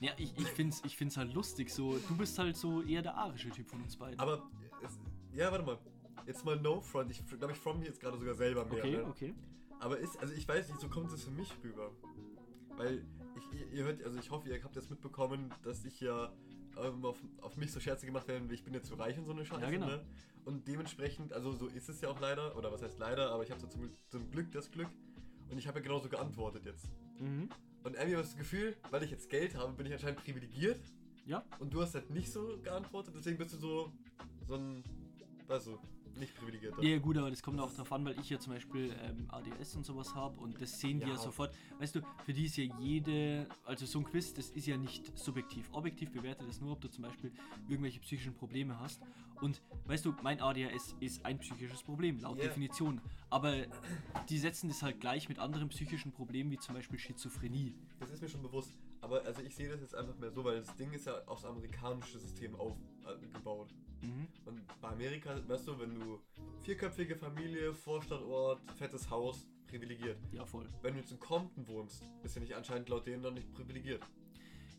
[0.00, 1.70] Ja, ich, ich finde es ich find's halt lustig.
[1.70, 4.18] So, du bist halt so eher der arische Typ von uns beiden.
[4.18, 4.48] Aber,
[4.82, 4.98] es,
[5.32, 5.78] ja, warte mal.
[6.26, 7.10] Jetzt mal No Front.
[7.10, 8.84] Ich glaube, ich from mich jetzt gerade sogar selber mehr.
[8.84, 9.04] okay, ne?
[9.06, 9.34] okay.
[9.80, 11.90] Aber ist, also ich weiß nicht, so kommt es für mich rüber.
[12.76, 13.04] Weil
[13.36, 16.32] ich, ihr, ihr hört, also ich hoffe, ihr habt jetzt mitbekommen, dass ich ja
[16.76, 19.32] ähm, auf, auf mich so Scherze gemacht werden, ich bin jetzt zu reich und so
[19.32, 19.62] eine Scheiße.
[19.62, 19.86] Ja, genau.
[19.86, 20.04] Ne?
[20.44, 23.50] Und dementsprechend, also so ist es ja auch leider, oder was heißt leider, aber ich
[23.50, 24.88] habe so zum, zum Glück das Glück
[25.50, 26.90] und ich habe ja genauso geantwortet jetzt.
[27.18, 27.48] Mhm.
[27.84, 30.80] Und irgendwie habe ich das Gefühl, weil ich jetzt Geld habe, bin ich anscheinend privilegiert
[31.26, 33.92] Ja, und du hast halt nicht so geantwortet, deswegen bist du so,
[34.46, 34.82] so ein,
[35.46, 35.78] weißt du,
[36.18, 36.82] nicht privilegierter.
[36.82, 39.76] ja gut, aber das kommt auch darauf an, weil ich ja zum Beispiel ähm, ADS
[39.76, 41.18] und sowas habe und das sehen die ja Ja.
[41.18, 41.54] sofort.
[41.78, 45.16] Weißt du, für die ist ja jede, also so ein Quiz, das ist ja nicht
[45.18, 45.68] subjektiv.
[45.72, 47.32] Objektiv bewertet es nur, ob du zum Beispiel
[47.68, 49.00] irgendwelche psychischen Probleme hast.
[49.40, 52.44] Und weißt du, mein ADHS ist ein psychisches Problem, laut Ja.
[52.44, 53.00] Definition.
[53.30, 53.54] Aber
[54.28, 57.74] die setzen das halt gleich mit anderen psychischen Problemen, wie zum Beispiel Schizophrenie.
[58.00, 58.72] Das ist mir schon bewusst.
[59.00, 61.44] Aber also ich sehe das jetzt einfach mehr so, weil das Ding ist ja aufs
[61.44, 63.72] amerikanische System aufgebaut.
[64.02, 64.26] Mhm.
[64.44, 66.20] Und bei Amerika, weißt du, wenn du
[66.62, 70.18] vierköpfige Familie, Vorstadtort, fettes Haus, privilegiert.
[70.32, 70.66] Ja, voll.
[70.82, 74.02] Wenn du jetzt in Compton wohnst, bist du nicht anscheinend laut denen dann nicht privilegiert.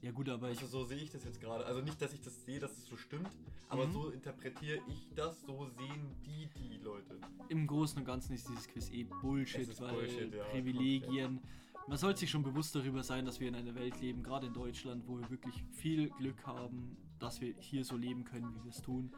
[0.01, 1.65] Ja gut, aber ich, Also so sehe ich das jetzt gerade.
[1.65, 3.30] Also nicht, dass ich das sehe, dass es so stimmt,
[3.67, 3.91] aber Mhm.
[3.91, 7.20] so interpretiere ich das, so sehen die die Leute.
[7.49, 10.43] im Großen und Ganzen ist dieses Quiz eh Bullshit, weil Bullshit, ja.
[10.45, 11.41] Privilegien.
[11.89, 14.53] Man sollte sich schon bewusst darüber sein, dass wir in einer Welt leben, gerade in
[14.53, 18.69] Deutschland, wo wir wirklich viel Glück haben, dass wir hier so leben können, wie wir
[18.69, 19.11] es tun.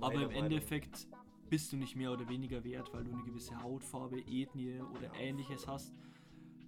[0.00, 0.44] Aber Meine im Meinung.
[0.46, 1.06] Endeffekt
[1.48, 5.20] bist du nicht mehr oder weniger wert, weil du eine gewisse Hautfarbe, Ethnie oder Ja.
[5.20, 5.94] ähnliches hast.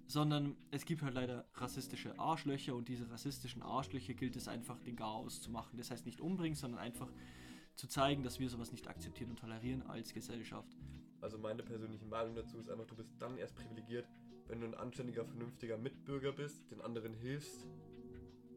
[0.07, 4.95] Sondern es gibt halt leider rassistische Arschlöcher und diese rassistischen Arschlöcher gilt es einfach, den
[4.95, 5.77] Chaos zu machen.
[5.77, 7.11] Das heißt nicht umbringen, sondern einfach
[7.75, 10.77] zu zeigen, dass wir sowas nicht akzeptieren und tolerieren als Gesellschaft.
[11.19, 14.07] Also meine persönliche Meinung dazu ist einfach, du bist dann erst privilegiert,
[14.49, 17.65] wenn du ein anständiger, vernünftiger Mitbürger bist, den anderen hilfst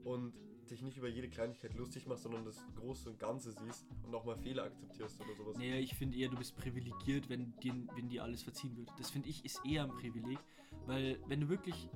[0.04, 0.32] und
[0.70, 4.24] dich nicht über jede Kleinigkeit lustig machst, sondern das Große und Ganze siehst und auch
[4.24, 5.56] mal Fehler akzeptierst oder sowas.
[5.58, 8.90] Naja, ich finde eher, du bist privilegiert, wenn dir, wenn dir alles verziehen wird.
[8.98, 10.38] Das finde ich ist eher ein Privileg,
[10.86, 11.88] weil wenn du wirklich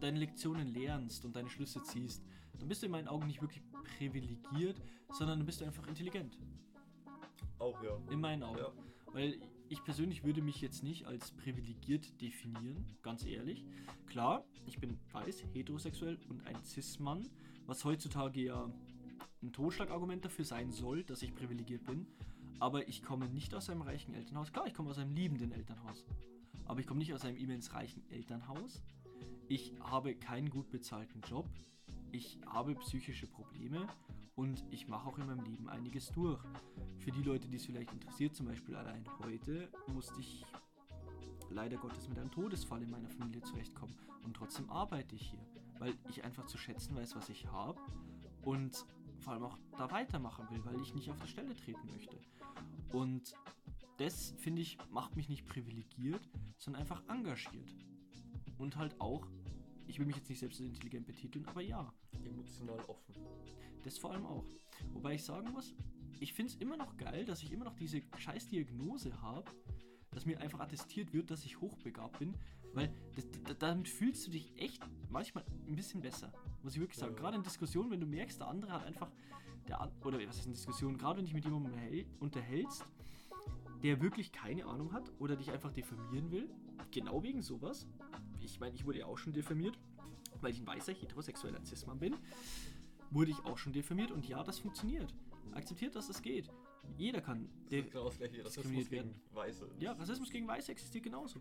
[0.00, 2.24] deine Lektionen lernst und deine Schlüsse ziehst,
[2.58, 3.62] dann bist du in meinen Augen nicht wirklich
[3.98, 4.80] privilegiert,
[5.12, 6.38] sondern dann bist du einfach intelligent.
[7.58, 8.00] Auch ja.
[8.10, 8.58] In meinen Augen.
[8.58, 8.72] Ja.
[9.12, 9.38] Weil
[9.68, 13.64] ich persönlich würde mich jetzt nicht als privilegiert definieren, ganz ehrlich.
[14.06, 17.28] Klar, ich bin weiß, heterosexuell und ein Cis-Mann,
[17.66, 18.70] was heutzutage ja
[19.42, 22.06] ein Totschlagargument dafür sein soll, dass ich privilegiert bin.
[22.60, 24.52] Aber ich komme nicht aus einem reichen Elternhaus.
[24.52, 26.06] Klar, ich komme aus einem liebenden Elternhaus.
[26.66, 28.82] Aber ich komme nicht aus einem immens reichen Elternhaus.
[29.48, 31.46] Ich habe keinen gut bezahlten Job.
[32.12, 33.86] Ich habe psychische Probleme
[34.36, 36.42] und ich mache auch in meinem Leben einiges durch.
[36.98, 40.44] Für die Leute, die es vielleicht interessiert, zum Beispiel allein heute, musste ich
[41.50, 43.94] leider Gottes mit einem Todesfall in meiner Familie zurechtkommen.
[44.24, 45.46] Und trotzdem arbeite ich hier,
[45.78, 47.80] weil ich einfach zu schätzen weiß, was ich habe
[48.42, 48.84] und
[49.20, 52.18] vor allem auch da weitermachen will, weil ich nicht auf der Stelle treten möchte.
[52.92, 53.34] Und
[53.98, 56.28] das, finde ich, macht mich nicht privilegiert,
[56.58, 57.74] sondern einfach engagiert.
[58.58, 59.26] Und halt auch,
[59.86, 61.92] ich will mich jetzt nicht selbst als intelligent betiteln, aber ja,
[62.24, 63.14] Emotional offen.
[63.82, 64.44] das vor allem auch.
[64.92, 65.74] Wobei ich sagen muss,
[66.20, 69.50] ich finde es immer noch geil, dass ich immer noch diese scheiß Diagnose habe,
[70.10, 72.34] dass mir einfach attestiert wird, dass ich hochbegabt bin,
[72.72, 76.32] weil das, da- damit fühlst du dich echt manchmal ein bisschen besser,
[76.62, 77.14] muss ich wirklich sagen.
[77.14, 77.20] Ja.
[77.20, 79.10] Gerade in Diskussionen, wenn du merkst, der andere hat einfach,
[79.68, 82.84] der, oder was ist in Diskussionen, gerade wenn dich mit jemandem unterhält- unterhältst,
[83.82, 86.48] der wirklich keine Ahnung hat oder dich einfach diffamieren will,
[86.90, 87.86] genau wegen sowas.
[88.44, 89.78] Ich meine, ich wurde ja auch schon diffamiert,
[90.40, 92.16] weil ich ein weißer heterosexueller Cis-Mann bin,
[93.10, 95.14] wurde ich auch schon diffamiert und ja, das funktioniert.
[95.52, 96.50] Akzeptiert, dass das geht.
[96.98, 97.48] Jeder kann.
[97.70, 99.70] Genau das gleiche diskriminiert Rassismus gegen Weiße.
[99.78, 101.40] ja, Rassismus gegen Weiße existiert genauso.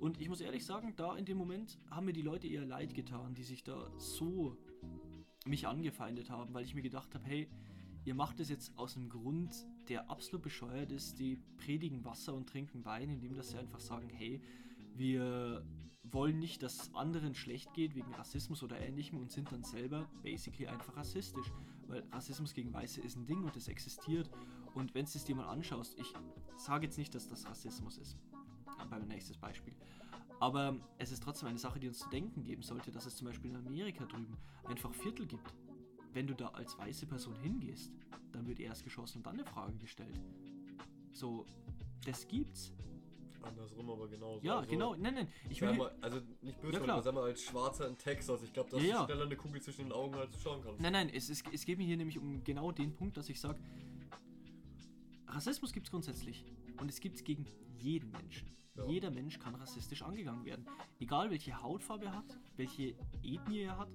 [0.00, 2.94] Und ich muss ehrlich sagen, da in dem Moment haben mir die Leute eher leid
[2.94, 4.56] getan, die sich da so
[5.46, 7.48] mich angefeindet haben, weil ich mir gedacht habe, hey,
[8.04, 11.18] ihr macht es jetzt aus einem Grund, der absolut bescheuert ist.
[11.18, 14.42] Die predigen Wasser und trinken Wein, indem dass sie einfach sagen, hey,
[14.94, 15.64] wir
[16.14, 20.08] wollen nicht, dass es anderen schlecht geht wegen Rassismus oder ähnlichem und sind dann selber
[20.22, 21.52] basically einfach rassistisch.
[21.86, 24.30] Weil Rassismus gegen Weiße ist ein Ding und es existiert.
[24.74, 26.12] Und wenn du es dir mal anschaust, ich
[26.56, 28.16] sage jetzt nicht, dass das Rassismus ist.
[28.88, 29.74] Beim nächstes Beispiel.
[30.40, 33.26] Aber es ist trotzdem eine Sache, die uns zu denken geben sollte, dass es zum
[33.26, 35.54] Beispiel in Amerika drüben einfach Viertel gibt.
[36.12, 37.92] Wenn du da als weiße Person hingehst,
[38.32, 40.20] dann wird erst geschossen und dann eine Frage gestellt.
[41.12, 41.46] So,
[42.04, 42.72] das gibt's.
[43.44, 44.44] Andersrum aber genauso.
[44.44, 44.94] Ja, Also, genau.
[44.94, 45.28] Nein, nein.
[45.48, 45.72] Ich will.
[45.74, 48.88] mal, also nicht böse, Ja, aber als Schwarzer in Texas, ich glaube, da Ja, ist
[48.90, 49.04] ja.
[49.04, 50.80] schneller eine Kugel zwischen den Augen, als du schauen kannst.
[50.80, 53.40] Nein, nein, es, es, es geht mir hier nämlich um genau den Punkt, dass ich
[53.40, 53.58] sage,
[55.28, 56.44] Rassismus gibt es grundsätzlich.
[56.80, 57.46] Und es gibt es gegen
[57.78, 58.48] jeden Menschen.
[58.76, 58.84] Ja.
[58.86, 60.66] Jeder Mensch kann rassistisch angegangen werden.
[60.98, 63.88] Egal welche Hautfarbe er hat, welche Ethnie er hat,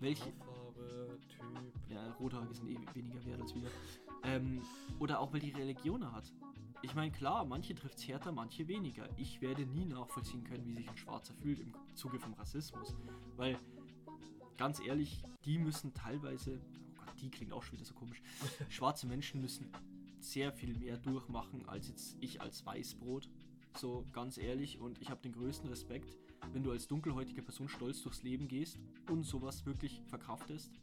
[0.00, 0.32] welche.
[0.76, 1.42] Haarfarbe, Typ.
[1.88, 3.68] Ja, Rothaarige sind eh weniger wert als wir.
[4.24, 4.62] Ähm,
[4.98, 6.32] oder auch welche Religion er hat.
[6.82, 9.08] Ich meine, klar, manche trifft es härter, manche weniger.
[9.16, 12.94] Ich werde nie nachvollziehen können, wie sich ein Schwarzer fühlt im Zuge vom Rassismus.
[13.36, 13.58] Weil,
[14.56, 18.22] ganz ehrlich, die müssen teilweise, oh Gott, die klingt auch schon wieder so komisch,
[18.68, 19.70] schwarze Menschen müssen
[20.20, 23.28] sehr viel mehr durchmachen als jetzt ich als Weißbrot.
[23.76, 26.16] So ganz ehrlich, und ich habe den größten Respekt,
[26.52, 28.78] wenn du als dunkelhäutige Person stolz durchs Leben gehst
[29.10, 30.80] und sowas wirklich verkraftest.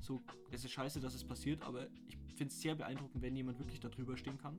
[0.00, 0.20] So,
[0.50, 3.80] es ist scheiße, dass es passiert, aber ich finde es sehr beeindruckend, wenn jemand wirklich
[3.80, 4.58] darüber stehen kann.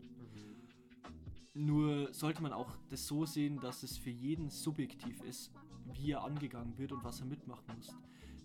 [1.53, 5.51] Nur sollte man auch das so sehen, dass es für jeden subjektiv ist,
[5.93, 7.95] wie er angegangen wird und was er mitmachen muss.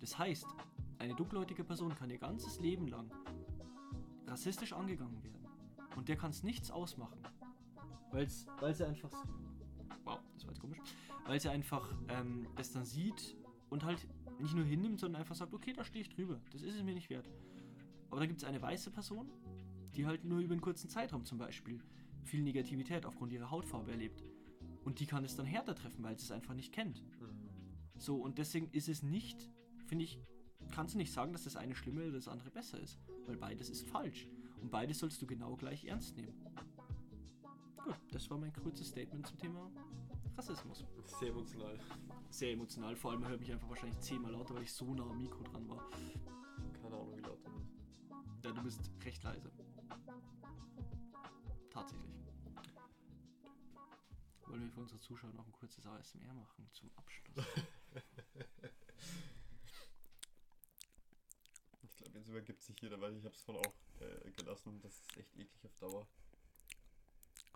[0.01, 0.47] Das heißt,
[0.99, 3.11] eine dunkelhäutige Person kann ihr ganzes Leben lang
[4.27, 5.47] rassistisch angegangen werden.
[5.97, 7.19] Und der kann es nichts ausmachen.
[8.11, 8.29] Weil
[8.75, 9.11] sie einfach.
[10.05, 10.79] Wow, das war jetzt komisch.
[11.27, 13.37] Weil sie einfach ähm, das dann sieht
[13.69, 14.07] und halt
[14.41, 16.41] nicht nur hinnimmt, sondern einfach sagt, okay, da stehe ich drüber.
[16.51, 17.29] Das ist es mir nicht wert.
[18.11, 19.31] Aber da gibt es eine weiße Person,
[19.95, 21.81] die halt nur über einen kurzen Zeitraum zum Beispiel
[22.23, 24.23] viel Negativität aufgrund ihrer Hautfarbe erlebt.
[24.85, 27.03] Und die kann es dann härter treffen, weil sie es einfach nicht kennt.
[27.21, 27.49] Mhm.
[27.99, 29.51] So, und deswegen ist es nicht,
[29.87, 30.21] finde ich,
[30.71, 32.99] kannst du nicht sagen, dass das eine schlimmer oder das andere besser ist.
[33.27, 34.29] Weil beides ist falsch.
[34.61, 36.35] Und beides sollst du genau gleich ernst nehmen.
[37.77, 39.71] Gut, das war mein kurzes Statement zum Thema
[40.37, 40.85] Rassismus.
[41.19, 41.79] Sehr emotional.
[42.31, 45.09] Sehr emotional, vor allem er hört mich einfach wahrscheinlich zehnmal lauter, weil ich so nah
[45.09, 45.91] am Mikro dran war.
[46.83, 47.71] Keine Ahnung, wie laut du bist.
[48.45, 49.51] Ja, du bist recht leise.
[51.71, 52.17] Tatsächlich.
[54.47, 57.45] Wollen wir für unsere Zuschauer noch ein kurzes ASMR machen zum Abschluss?
[61.83, 64.81] Ich glaube, jetzt übergibt sich jeder, weil ich habe es von auch äh, gelassen.
[64.83, 66.07] Das ist echt eklig auf Dauer.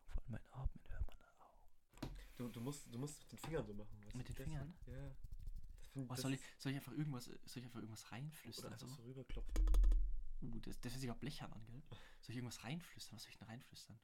[0.06, 2.10] Vor allem mein Atmen hört man da auch.
[2.40, 4.00] Du, du, musst, du musst mit den Fingern so machen.
[4.14, 4.74] Mit den Das- Fingern?
[4.86, 5.14] Ja.
[5.92, 8.72] Das das soll ich, ist- soll ich einfach irgendwas, soll ich einfach irgendwas Oder reinflüstern?
[8.72, 8.94] einfach So?
[8.94, 9.66] so rüberklopfen.
[10.40, 11.82] Uh, das, das hört sich auch blechern an, gell?
[12.22, 13.16] Soll ich irgendwas reinflüstern?
[13.16, 14.00] Was soll ich denn reinflüstern?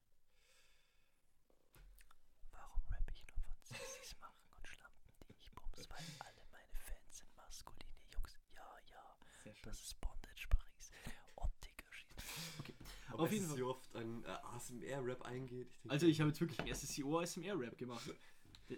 [2.53, 6.77] Warum rappe ich nur von Sexys machen und Schlampen, die ich bums, weil alle meine
[6.77, 8.37] Fans sind maskuline Jungs.
[8.55, 9.63] Ja, ja, Sehr schön.
[9.65, 10.91] das ist Bondage Paris.
[11.37, 12.23] Und Dicker schießt.
[12.59, 12.75] Okay,
[13.17, 13.57] Aber auf jeden Fall.
[13.59, 15.69] so oft ein äh, ASMR-Rap eingeht.
[15.73, 18.11] Ich denk, Also ich habe jetzt wirklich ein erstes CO ASMR-Rap gemacht.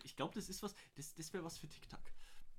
[0.05, 2.03] Ich glaube, das ist was, das, das wäre was für TikTok.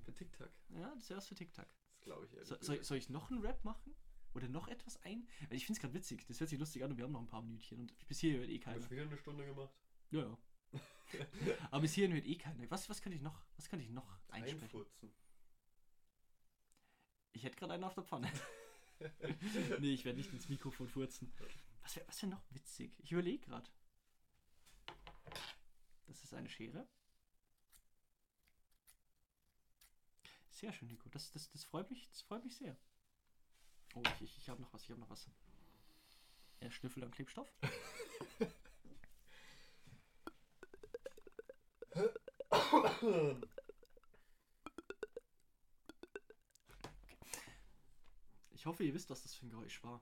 [0.03, 0.49] für TikTok.
[0.69, 1.67] Ja, das wäre was für TikTok.
[1.91, 3.93] Das glaube ich ehrlich So, soll, soll ich noch einen Rap machen?
[4.33, 5.27] Oder noch etwas ein?
[5.47, 6.25] Weil ich finde es gerade witzig.
[6.27, 7.77] Das hört sich lustig an und wir haben noch ein paar Minütchen.
[7.81, 8.81] Und bis hier hört eh Ich keiner.
[8.81, 9.71] habe wieder eine Stunde gemacht.
[10.09, 10.37] Ja, ja.
[11.69, 12.71] Aber bis hierhin hört eh keiner.
[12.71, 14.63] Was, was könnte ich noch, was könnte ich noch einsprechen?
[14.63, 15.13] Einfurzen.
[17.33, 18.31] Ich hätte gerade einen auf der Pfanne.
[19.79, 21.31] nee, ich werde nicht ins Mikrofon furzen.
[21.89, 22.93] Was wäre was wär noch witzig?
[22.99, 23.67] Ich überlege gerade.
[26.05, 26.87] Das ist eine Schere.
[30.51, 31.09] Sehr schön, Nico.
[31.09, 32.77] Das, das, das, freut, mich, das freut mich sehr.
[33.95, 35.27] Oh, ich, ich, ich habe noch was, ich habe noch was.
[36.59, 37.51] Er schnüffelt am Klebstoff.
[48.51, 50.01] Ich hoffe, ihr wisst, was das für ein Geräusch war.